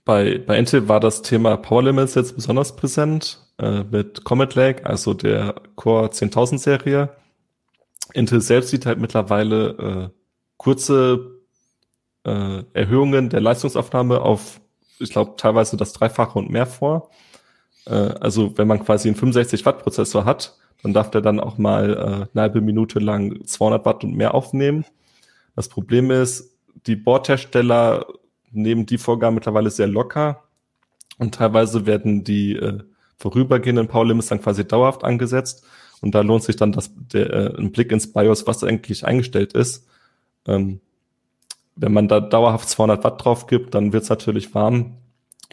[0.06, 4.86] Bei, bei Intel war das Thema Power Limits jetzt besonders präsent äh, mit Comet Lake,
[4.86, 7.14] also der Core 10000 Serie.
[8.14, 10.15] Intel selbst sieht halt mittlerweile äh,
[10.56, 11.36] kurze
[12.24, 14.60] äh, Erhöhungen der Leistungsaufnahme auf,
[14.98, 17.10] ich glaube, teilweise das Dreifache und mehr vor.
[17.86, 21.58] Äh, also wenn man quasi einen 65 Watt Prozessor hat, dann darf der dann auch
[21.58, 21.96] mal äh,
[22.32, 24.84] eine halbe Minute lang 200 Watt und mehr aufnehmen.
[25.54, 28.06] Das Problem ist, die Bordhersteller
[28.50, 30.44] nehmen die Vorgaben mittlerweile sehr locker
[31.18, 32.80] und teilweise werden die äh,
[33.18, 35.64] vorübergehenden Power Limits dann quasi dauerhaft angesetzt
[36.02, 39.54] und da lohnt sich dann das, der, äh, ein Blick ins BIOS, was eigentlich eingestellt
[39.54, 39.86] ist
[40.46, 40.80] ähm,
[41.76, 44.96] wenn man da dauerhaft 200 Watt drauf gibt, dann wird es natürlich warm.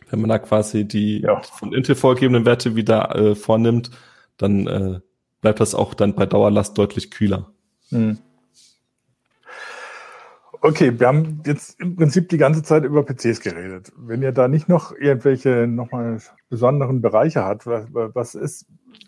[0.10, 1.42] Wenn man da quasi die ja.
[1.42, 3.92] von Intel vorgegebenen Werte wieder äh, vornimmt,
[4.38, 5.00] dann äh,
[5.42, 7.52] bleibt das auch dann bei Dauerlast deutlich kühler.
[7.90, 8.18] Hm.
[10.62, 13.92] Okay, wir haben jetzt im Prinzip die ganze Zeit über PCs geredet.
[13.98, 18.66] Wenn ihr da nicht noch irgendwelche nochmal besonderen Bereiche habt, was, was ist,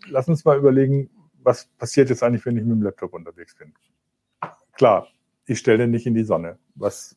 [0.09, 1.09] lass uns mal überlegen,
[1.41, 3.73] was passiert jetzt eigentlich, wenn ich mit dem Laptop unterwegs bin?
[4.73, 5.07] Klar,
[5.45, 7.15] ich stelle den nicht in die Sonne, was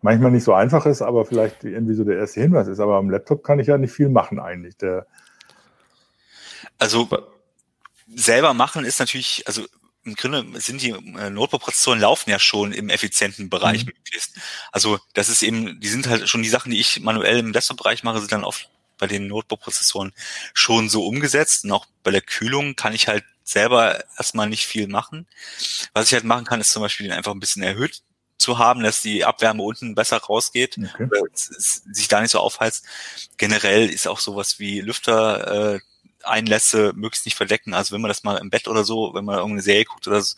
[0.00, 2.80] manchmal nicht so einfach ist, aber vielleicht irgendwie so der erste Hinweis ist.
[2.80, 4.76] Aber am Laptop kann ich ja nicht viel machen eigentlich.
[4.76, 5.06] Der
[6.78, 7.08] also
[8.14, 9.66] selber machen ist natürlich, also
[10.04, 13.92] im Grunde sind die äh, Notebook-Prozessoren laufen ja schon im effizienten Bereich mhm.
[13.96, 14.36] möglichst.
[14.72, 18.04] Also das ist eben, die sind halt schon die Sachen, die ich manuell im Desktop-Bereich
[18.04, 20.12] mache, sind dann oft bei den Notebook-Prozessoren
[20.54, 21.64] schon so umgesetzt.
[21.64, 25.26] Und auch bei der Kühlung kann ich halt selber erstmal nicht viel machen.
[25.94, 28.02] Was ich halt machen kann, ist zum Beispiel den einfach ein bisschen erhöht
[28.36, 31.08] zu haben, dass die Abwärme unten besser rausgeht, okay.
[31.32, 32.84] sich da nicht so aufheizt.
[33.36, 35.80] Generell ist auch sowas wie Lüfter äh,
[36.22, 37.74] Einlässe möglichst nicht verdecken.
[37.74, 40.20] Also wenn man das mal im Bett oder so, wenn man irgendeine Serie guckt oder
[40.20, 40.36] so,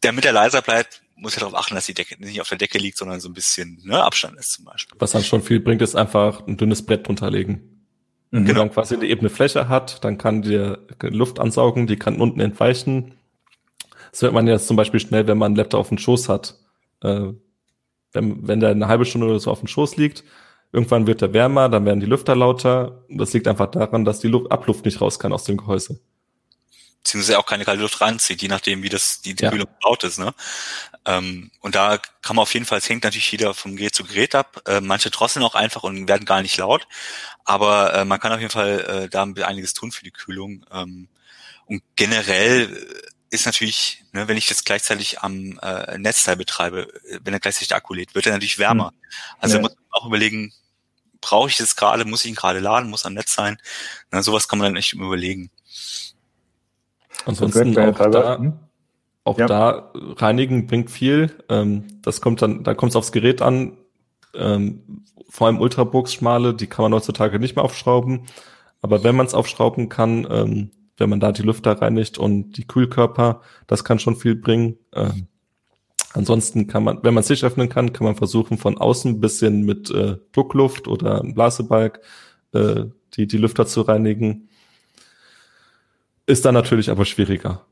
[0.00, 2.78] damit er leiser bleibt, muss ja darauf achten, dass die Decke nicht auf der Decke
[2.78, 4.96] liegt, sondern so ein bisschen ne, Abstand ist zum Beispiel.
[5.00, 7.75] Was dann schon viel bringt, ist einfach ein dünnes Brett drunter legen.
[8.30, 8.44] Mhm.
[8.44, 8.48] Genau.
[8.48, 12.40] Wenn man quasi eine ebene Fläche hat, dann kann die Luft ansaugen, die kann unten
[12.40, 13.14] entweichen.
[14.10, 16.58] Das hört man jetzt zum Beispiel schnell, wenn man einen Laptop auf dem Schoß hat.
[17.02, 17.32] Äh,
[18.12, 20.24] wenn, wenn der eine halbe Stunde oder so auf dem Schoß liegt,
[20.72, 23.04] irgendwann wird er wärmer, dann werden die Lüfter lauter.
[23.08, 26.00] Das liegt einfach daran, dass die Luft, Abluft nicht raus kann aus dem Gehäuse
[27.06, 29.50] beziehungsweise auch keine kalte Luft reinzieht, je nachdem, wie das die, die ja.
[29.50, 30.18] Kühlung gebaut ist.
[30.18, 30.34] Ne?
[31.06, 34.04] Ähm, und da kann man auf jeden Fall, es hängt natürlich jeder vom Gerät zu
[34.04, 34.60] Gerät ab.
[34.66, 36.86] Äh, manche drosseln auch einfach und werden gar nicht laut.
[37.44, 40.66] Aber äh, man kann auf jeden Fall äh, da einiges tun für die Kühlung.
[40.72, 41.08] Ähm,
[41.66, 46.88] und generell ist natürlich, ne, wenn ich das gleichzeitig am äh, Netzteil betreibe,
[47.22, 48.88] wenn er gleichzeitig der Akku lädt, wird er natürlich wärmer.
[48.88, 48.96] Hm.
[49.38, 49.62] Also ja.
[49.62, 50.52] muss man auch überlegen,
[51.20, 53.58] brauche ich das gerade, muss ich ihn gerade laden, muss am Netz sein.
[54.10, 55.50] Na, sowas kann man dann echt überlegen.
[57.24, 58.65] Ansonsten auch da, hm?
[59.26, 59.46] Auch ja.
[59.46, 61.30] da reinigen bringt viel.
[61.48, 63.76] Ähm, das kommt dann, da kommt es aufs Gerät an.
[64.34, 68.26] Ähm, vor allem Ultrabooks schmale, die kann man heutzutage nicht mehr aufschrauben.
[68.82, 72.66] Aber wenn man es aufschrauben kann, ähm, wenn man da die Lüfter reinigt und die
[72.66, 74.78] Kühlkörper, das kann schon viel bringen.
[74.94, 75.26] Ähm,
[76.12, 79.20] ansonsten kann man, wenn man es sich öffnen kann, kann man versuchen von außen ein
[79.20, 82.00] bisschen mit äh, Druckluft oder Blasebalg
[82.52, 84.48] äh, die, die Lüfter zu reinigen.
[86.26, 87.66] Ist dann natürlich aber schwieriger.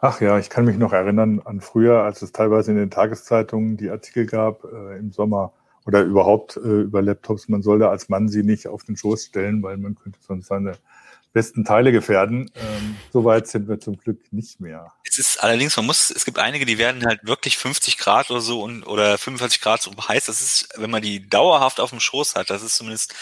[0.00, 3.76] Ach ja, ich kann mich noch erinnern an früher, als es teilweise in den Tageszeitungen
[3.76, 5.52] die Artikel gab äh, im Sommer
[5.86, 7.48] oder überhaupt äh, über Laptops.
[7.48, 10.78] Man sollte als Mann sie nicht auf den Schoß stellen, weil man könnte sonst seine
[11.32, 12.50] besten Teile gefährden.
[12.54, 14.92] Ähm, Soweit sind wir zum Glück nicht mehr.
[15.04, 18.40] Es ist allerdings, man muss, es gibt einige, die werden halt wirklich 50 Grad oder
[18.40, 20.26] so und oder 45 Grad so heiß.
[20.26, 23.14] Das ist, wenn man die dauerhaft auf dem Schoß hat, das ist zumindest,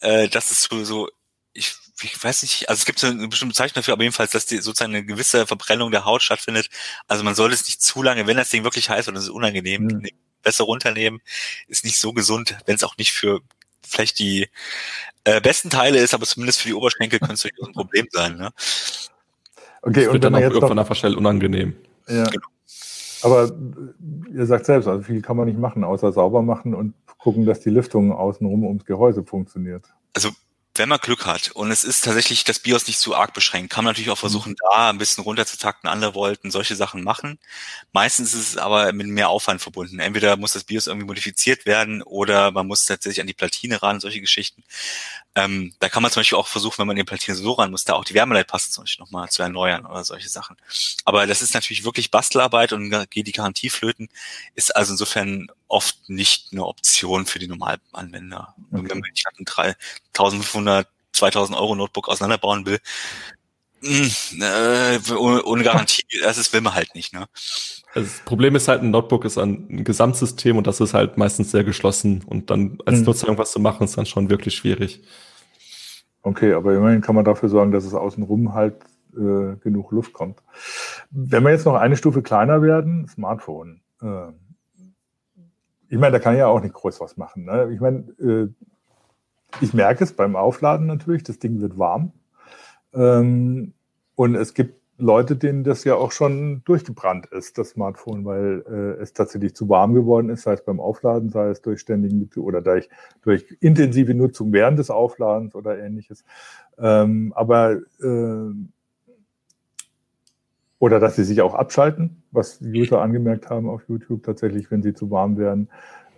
[0.00, 1.08] äh, das ist so, so
[1.52, 4.46] ich ich weiß nicht, also es gibt so eine bestimmte Zeichnung dafür, aber jedenfalls, dass
[4.46, 6.68] die sozusagen eine gewisse Verbrennung der Haut stattfindet.
[7.06, 9.28] Also man sollte es nicht zu lange, wenn das Ding wirklich heiß wird und es
[9.28, 10.08] ist unangenehm, mhm.
[10.42, 11.20] besser runternehmen,
[11.68, 13.40] ist nicht so gesund, wenn es auch nicht für
[13.86, 14.48] vielleicht die
[15.24, 18.36] äh, besten Teile ist, aber zumindest für die Oberschenkel könnte es durchaus ein Problem sein.
[18.36, 18.50] Ne?
[19.82, 21.76] Okay, das und dann auch irgendwann einfach schnell unangenehm.
[22.08, 22.24] Ja.
[22.24, 22.46] Genau.
[23.22, 23.50] Aber
[24.32, 27.60] ihr sagt selbst, also viel kann man nicht machen, außer sauber machen und gucken, dass
[27.60, 29.86] die Lüftung außenrum ums Gehäuse funktioniert.
[30.12, 30.30] Also
[30.76, 33.84] wenn man Glück hat und es ist tatsächlich das BIOS nicht zu arg beschränkt, kann
[33.84, 34.56] man natürlich auch versuchen, mhm.
[34.70, 37.38] da ein bisschen runterzutakten, andere wollten solche Sachen machen.
[37.92, 40.00] Meistens ist es aber mit mehr Aufwand verbunden.
[40.00, 44.00] Entweder muss das BIOS irgendwie modifiziert werden oder man muss tatsächlich an die Platine ran,
[44.00, 44.64] solche Geschichten.
[45.36, 47.84] Ähm, da kann man zum Beispiel auch versuchen, wenn man die Platine so ran muss,
[47.84, 50.56] da auch die Wärmeleitpaste zum Beispiel nochmal zu erneuern oder solche Sachen.
[51.04, 54.08] Aber das ist natürlich wirklich Bastelarbeit und geht die Garantie flöten,
[54.54, 58.54] ist also insofern oft nicht eine Option für die Normalanwender.
[58.72, 58.84] Okay.
[58.88, 59.44] Wenn man die Schatten
[60.12, 62.78] 1500, 2000 Euro Notebook auseinanderbauen will,
[63.82, 67.12] mh, hm, äh, ohne, Garantie, das ist, will man halt nicht.
[67.12, 67.26] Ne?
[67.94, 71.50] Also das Problem ist halt, ein Notebook ist ein Gesamtsystem und das ist halt meistens
[71.50, 73.04] sehr geschlossen und dann als hm.
[73.04, 75.02] Nutzer irgendwas zu machen, ist dann schon wirklich schwierig.
[76.22, 78.76] Okay, aber immerhin kann man dafür sorgen, dass es außenrum halt
[79.14, 80.40] äh, genug Luft kommt.
[81.10, 83.82] Wenn wir jetzt noch eine Stufe kleiner werden, Smartphone.
[84.00, 84.32] Äh,
[85.88, 87.44] ich meine, da kann ich ja auch nicht groß was machen.
[87.44, 87.70] Ne?
[87.72, 88.48] Ich meine, äh,
[89.60, 92.12] ich merke es beim Aufladen natürlich, das Ding wird warm.
[92.92, 93.74] Ähm,
[94.14, 99.02] und es gibt Leute, denen das ja auch schon durchgebrannt ist, das Smartphone, weil äh,
[99.02, 102.62] es tatsächlich zu warm geworden ist, sei es beim Aufladen, sei es durch ständigen oder
[102.62, 102.88] durch,
[103.22, 106.24] durch intensive Nutzung während des Aufladens oder ähnliches.
[106.78, 108.52] Ähm, aber äh,
[110.84, 114.92] Oder dass sie sich auch abschalten, was User angemerkt haben auf YouTube tatsächlich, wenn sie
[114.92, 115.70] zu warm werden.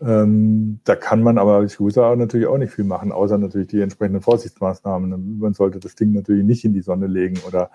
[0.03, 3.81] Ähm, da kann man aber als User natürlich auch nicht viel machen, außer natürlich die
[3.81, 5.39] entsprechenden Vorsichtsmaßnahmen.
[5.39, 7.71] Man sollte das Ding natürlich nicht in die Sonne legen oder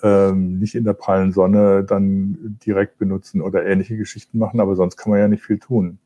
[0.00, 4.96] ähm, nicht in der prallen Sonne dann direkt benutzen oder ähnliche Geschichten machen, aber sonst
[4.96, 5.98] kann man ja nicht viel tun.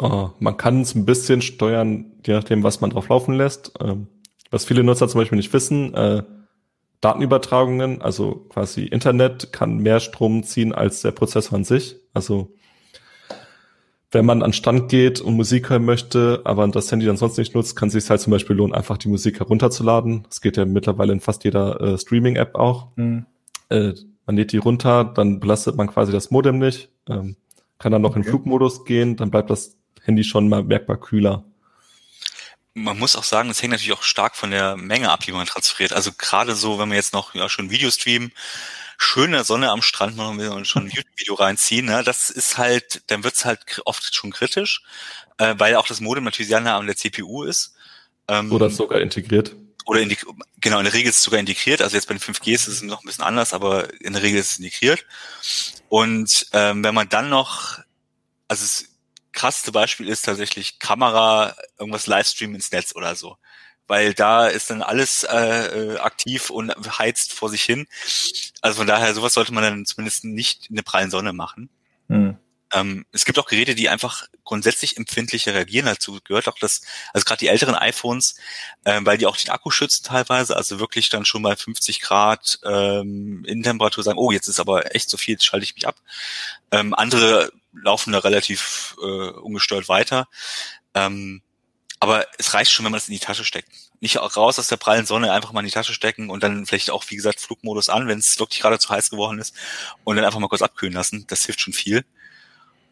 [0.00, 3.74] Uh, man kann es ein bisschen steuern, je nachdem, was man drauf laufen lässt.
[3.82, 4.06] Ähm,
[4.50, 6.22] was viele Nutzer zum Beispiel nicht wissen, äh,
[7.02, 11.96] Datenübertragungen, also quasi Internet, kann mehr Strom ziehen als der Prozessor an sich.
[12.14, 12.54] Also
[14.12, 17.54] wenn man an Stand geht und Musik hören möchte, aber das Handy dann sonst nicht
[17.54, 20.24] nutzt, kann es sich halt zum Beispiel lohnen, einfach die Musik herunterzuladen.
[20.28, 22.88] Das geht ja mittlerweile in fast jeder äh, Streaming-App auch.
[22.96, 23.26] Mhm.
[23.68, 23.94] Äh,
[24.26, 27.36] man lädt die runter, dann belastet man quasi das Modem nicht, ähm,
[27.78, 28.20] kann dann noch okay.
[28.20, 31.44] in Flugmodus gehen, dann bleibt das Handy schon mal merkbar kühler.
[32.74, 35.46] Man muss auch sagen, es hängt natürlich auch stark von der Menge ab, die man
[35.46, 35.92] transferiert.
[35.92, 38.32] Also gerade so, wenn wir jetzt noch ja, schon Video streamen,
[38.96, 43.02] schöne Sonne am Strand machen wir und schon ein YouTube-Video reinziehen, ne, das ist halt,
[43.08, 44.82] dann wird's halt oft schon kritisch,
[45.38, 47.74] äh, weil auch das Modem natürlich sehr nah an der CPU ist.
[48.28, 49.54] Ähm, oder sogar integriert.
[49.84, 50.18] Oder in die,
[50.60, 51.82] genau, in der Regel ist es sogar integriert.
[51.82, 54.38] Also jetzt bei den 5G ist es noch ein bisschen anders, aber in der Regel
[54.38, 55.04] ist es integriert.
[55.88, 57.80] Und ähm, wenn man dann noch,
[58.48, 58.84] also das
[59.32, 63.36] krasseste Beispiel ist tatsächlich Kamera, irgendwas Livestream ins Netz oder so
[63.88, 67.86] weil da ist dann alles äh, äh, aktiv und heizt vor sich hin.
[68.62, 71.68] Also von daher, sowas sollte man dann zumindest nicht in der prallen Sonne machen.
[72.08, 72.38] Mhm.
[72.72, 75.86] Ähm, es gibt auch Geräte, die einfach grundsätzlich empfindlicher reagieren.
[75.86, 78.36] Dazu gehört auch das, also gerade die älteren iPhones,
[78.84, 82.58] äh, weil die auch den Akku schützen teilweise, also wirklich dann schon bei 50 Grad
[82.64, 85.96] ähm, Innentemperatur sagen, oh, jetzt ist aber echt so viel, jetzt schalte ich mich ab.
[86.70, 90.28] Ähm, andere laufen da relativ äh, ungestört weiter.
[90.94, 91.42] Ähm,
[92.00, 93.70] aber es reicht schon, wenn man es in die Tasche steckt.
[94.00, 96.66] Nicht auch raus aus der prallen Sonne, einfach mal in die Tasche stecken und dann
[96.66, 99.54] vielleicht auch, wie gesagt, Flugmodus an, wenn es wirklich gerade zu heiß geworden ist
[100.02, 101.24] und dann einfach mal kurz abkühlen lassen.
[101.28, 102.04] Das hilft schon viel.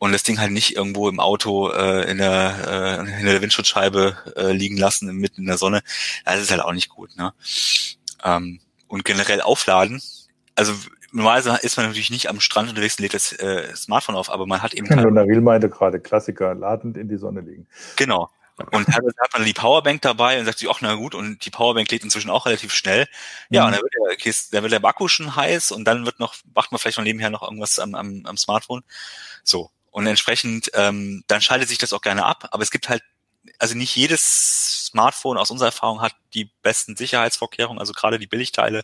[0.00, 4.16] Und das Ding halt nicht irgendwo im Auto äh, in, der, äh, in der Windschutzscheibe
[4.34, 5.82] äh, liegen lassen, mitten in der Sonne.
[6.24, 7.16] Das ist halt auch nicht gut.
[7.16, 7.32] Ne?
[8.24, 10.02] Ähm, und generell aufladen.
[10.56, 10.72] Also
[11.12, 14.46] normalerweise ist man natürlich nicht am Strand unterwegs und lädt das äh, Smartphone auf, aber
[14.46, 14.88] man hat eben...
[14.88, 17.66] Genau, Naril meinte gerade, Klassiker, ladend in die Sonne liegen.
[17.96, 18.30] Genau,
[18.70, 21.50] und teilweise hat man die Powerbank dabei und sagt sich, ach na gut, und die
[21.50, 23.06] Powerbank lädt inzwischen auch relativ schnell.
[23.48, 23.66] Ja, mhm.
[23.66, 26.34] und dann wird, der, Kiste, dann wird der Akku schon heiß und dann wird noch,
[26.54, 28.82] macht man vielleicht noch nebenher noch irgendwas am, am, am Smartphone.
[29.44, 29.70] So.
[29.90, 32.48] Und entsprechend, ähm, dann schaltet sich das auch gerne ab.
[32.52, 33.02] Aber es gibt halt,
[33.58, 38.82] also nicht jedes Smartphone aus unserer Erfahrung hat die besten Sicherheitsvorkehrungen, also gerade die Billigteile.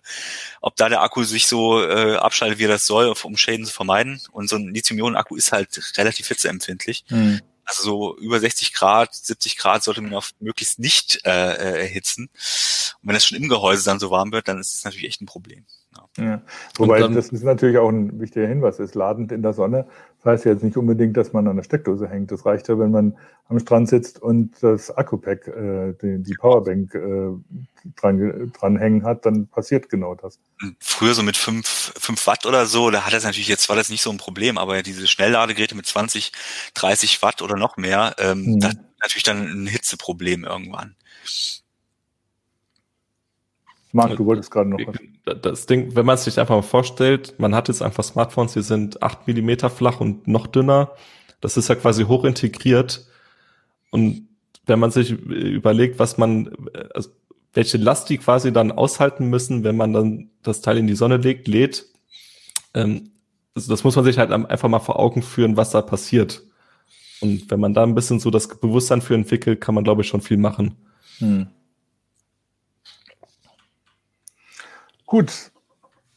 [0.61, 3.73] Ob da der Akku sich so äh, abschaltet, wie er das soll, um Schäden zu
[3.73, 4.21] vermeiden.
[4.33, 7.05] Und so ein Lithium-Ionen-Akku ist halt relativ hitzeempfindlich.
[7.09, 7.41] Mhm.
[7.65, 12.31] Also so über 60 Grad, 70 Grad sollte man auf möglichst nicht äh, äh, erhitzen.
[13.03, 15.21] Und wenn es schon im Gehäuse dann so warm wird, dann ist es natürlich echt
[15.21, 15.67] ein Problem.
[16.17, 16.25] Ja.
[16.25, 16.43] ja.
[16.77, 19.89] Wobei dann, das ist natürlich auch ein wichtiger Hinweis, ist ladend in der Sonne.
[20.27, 22.33] Das heißt ja jetzt nicht unbedingt, dass man an der Steckdose hängt.
[22.33, 23.17] Das reicht ja, wenn man
[23.49, 27.29] am Strand sitzt und das Akku-Pack, äh, die, die Powerbank äh,
[27.95, 30.41] dran, dranhängen hat, dann passiert genau das.
[30.81, 33.89] Früher so mit fünf fünf Watt oder so, da hat das natürlich, jetzt war das
[33.89, 36.33] nicht so ein Problem, aber diese Schnellladegeräte mit 20,
[36.75, 38.59] 30 Watt oder noch mehr, ähm, mhm.
[38.61, 40.97] das ist natürlich dann ein Hitzeproblem irgendwann.
[43.97, 45.41] Marc, du wolltest gerade noch was.
[45.41, 48.63] Das Ding, wenn man es sich einfach mal vorstellt, man hat jetzt einfach Smartphones, die
[48.63, 50.93] sind acht Millimeter flach und noch dünner.
[51.41, 53.07] Das ist ja quasi hoch integriert.
[53.91, 54.29] Und
[54.67, 56.51] wenn man sich überlegt, was man,
[56.95, 57.11] also
[57.55, 61.17] welche Last die quasi dann aushalten müssen, wenn man dann das Teil in die Sonne
[61.17, 61.87] legt, lädt,
[62.75, 63.13] ähm,
[63.55, 66.43] also das muss man sich halt einfach mal vor Augen führen, was da passiert.
[67.23, 70.09] Und wenn man da ein bisschen so das Bewusstsein für entwickelt, kann man, glaube ich,
[70.09, 70.75] schon viel machen.
[71.19, 71.47] Hm.
[75.07, 75.53] Gut,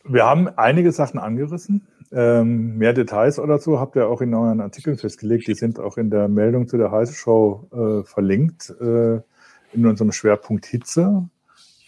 [0.04, 1.88] wir haben einige Sachen angerissen.
[2.12, 5.48] Ähm, mehr Details oder so habt ihr auch in euren Artikeln festgelegt.
[5.48, 9.22] Die sind auch in der Meldung zu der Heiße Show äh, verlinkt, äh,
[9.74, 11.30] in unserem Schwerpunkt Hitze.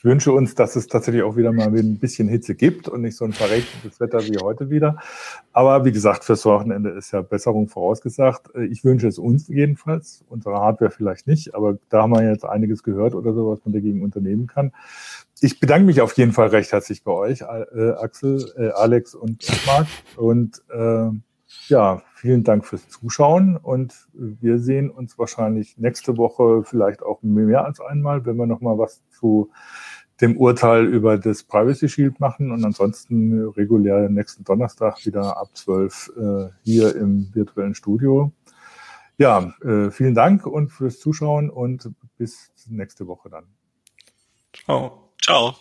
[0.02, 3.16] Ich wünsche uns, dass es tatsächlich auch wieder mal ein bisschen Hitze gibt und nicht
[3.16, 4.98] so ein verregnetes Wetter wie heute wieder.
[5.54, 8.50] Aber wie gesagt, fürs Wochenende ist ja Besserung vorausgesagt.
[8.72, 12.82] Ich wünsche es uns jedenfalls, unsere Hardware vielleicht nicht, aber da haben wir jetzt einiges
[12.82, 14.72] gehört oder so, was man dagegen unternehmen kann.
[15.40, 19.46] Ich bedanke mich auf jeden Fall recht herzlich bei euch, äh, Axel, äh, Alex und
[19.68, 19.86] Marc.
[20.18, 21.12] Und äh,
[21.72, 27.66] ja, vielen Dank fürs Zuschauen und wir sehen uns wahrscheinlich nächste Woche vielleicht auch mehr
[27.66, 29.50] als einmal, wenn wir nochmal was zu
[30.20, 36.12] dem Urteil über das Privacy Shield machen und ansonsten regulär nächsten Donnerstag wieder ab 12
[36.16, 38.32] äh, hier im virtuellen Studio.
[39.18, 43.46] Ja, äh, vielen Dank und fürs Zuschauen und bis nächste Woche dann.
[44.54, 45.10] Ciao.
[45.20, 45.56] Ciao.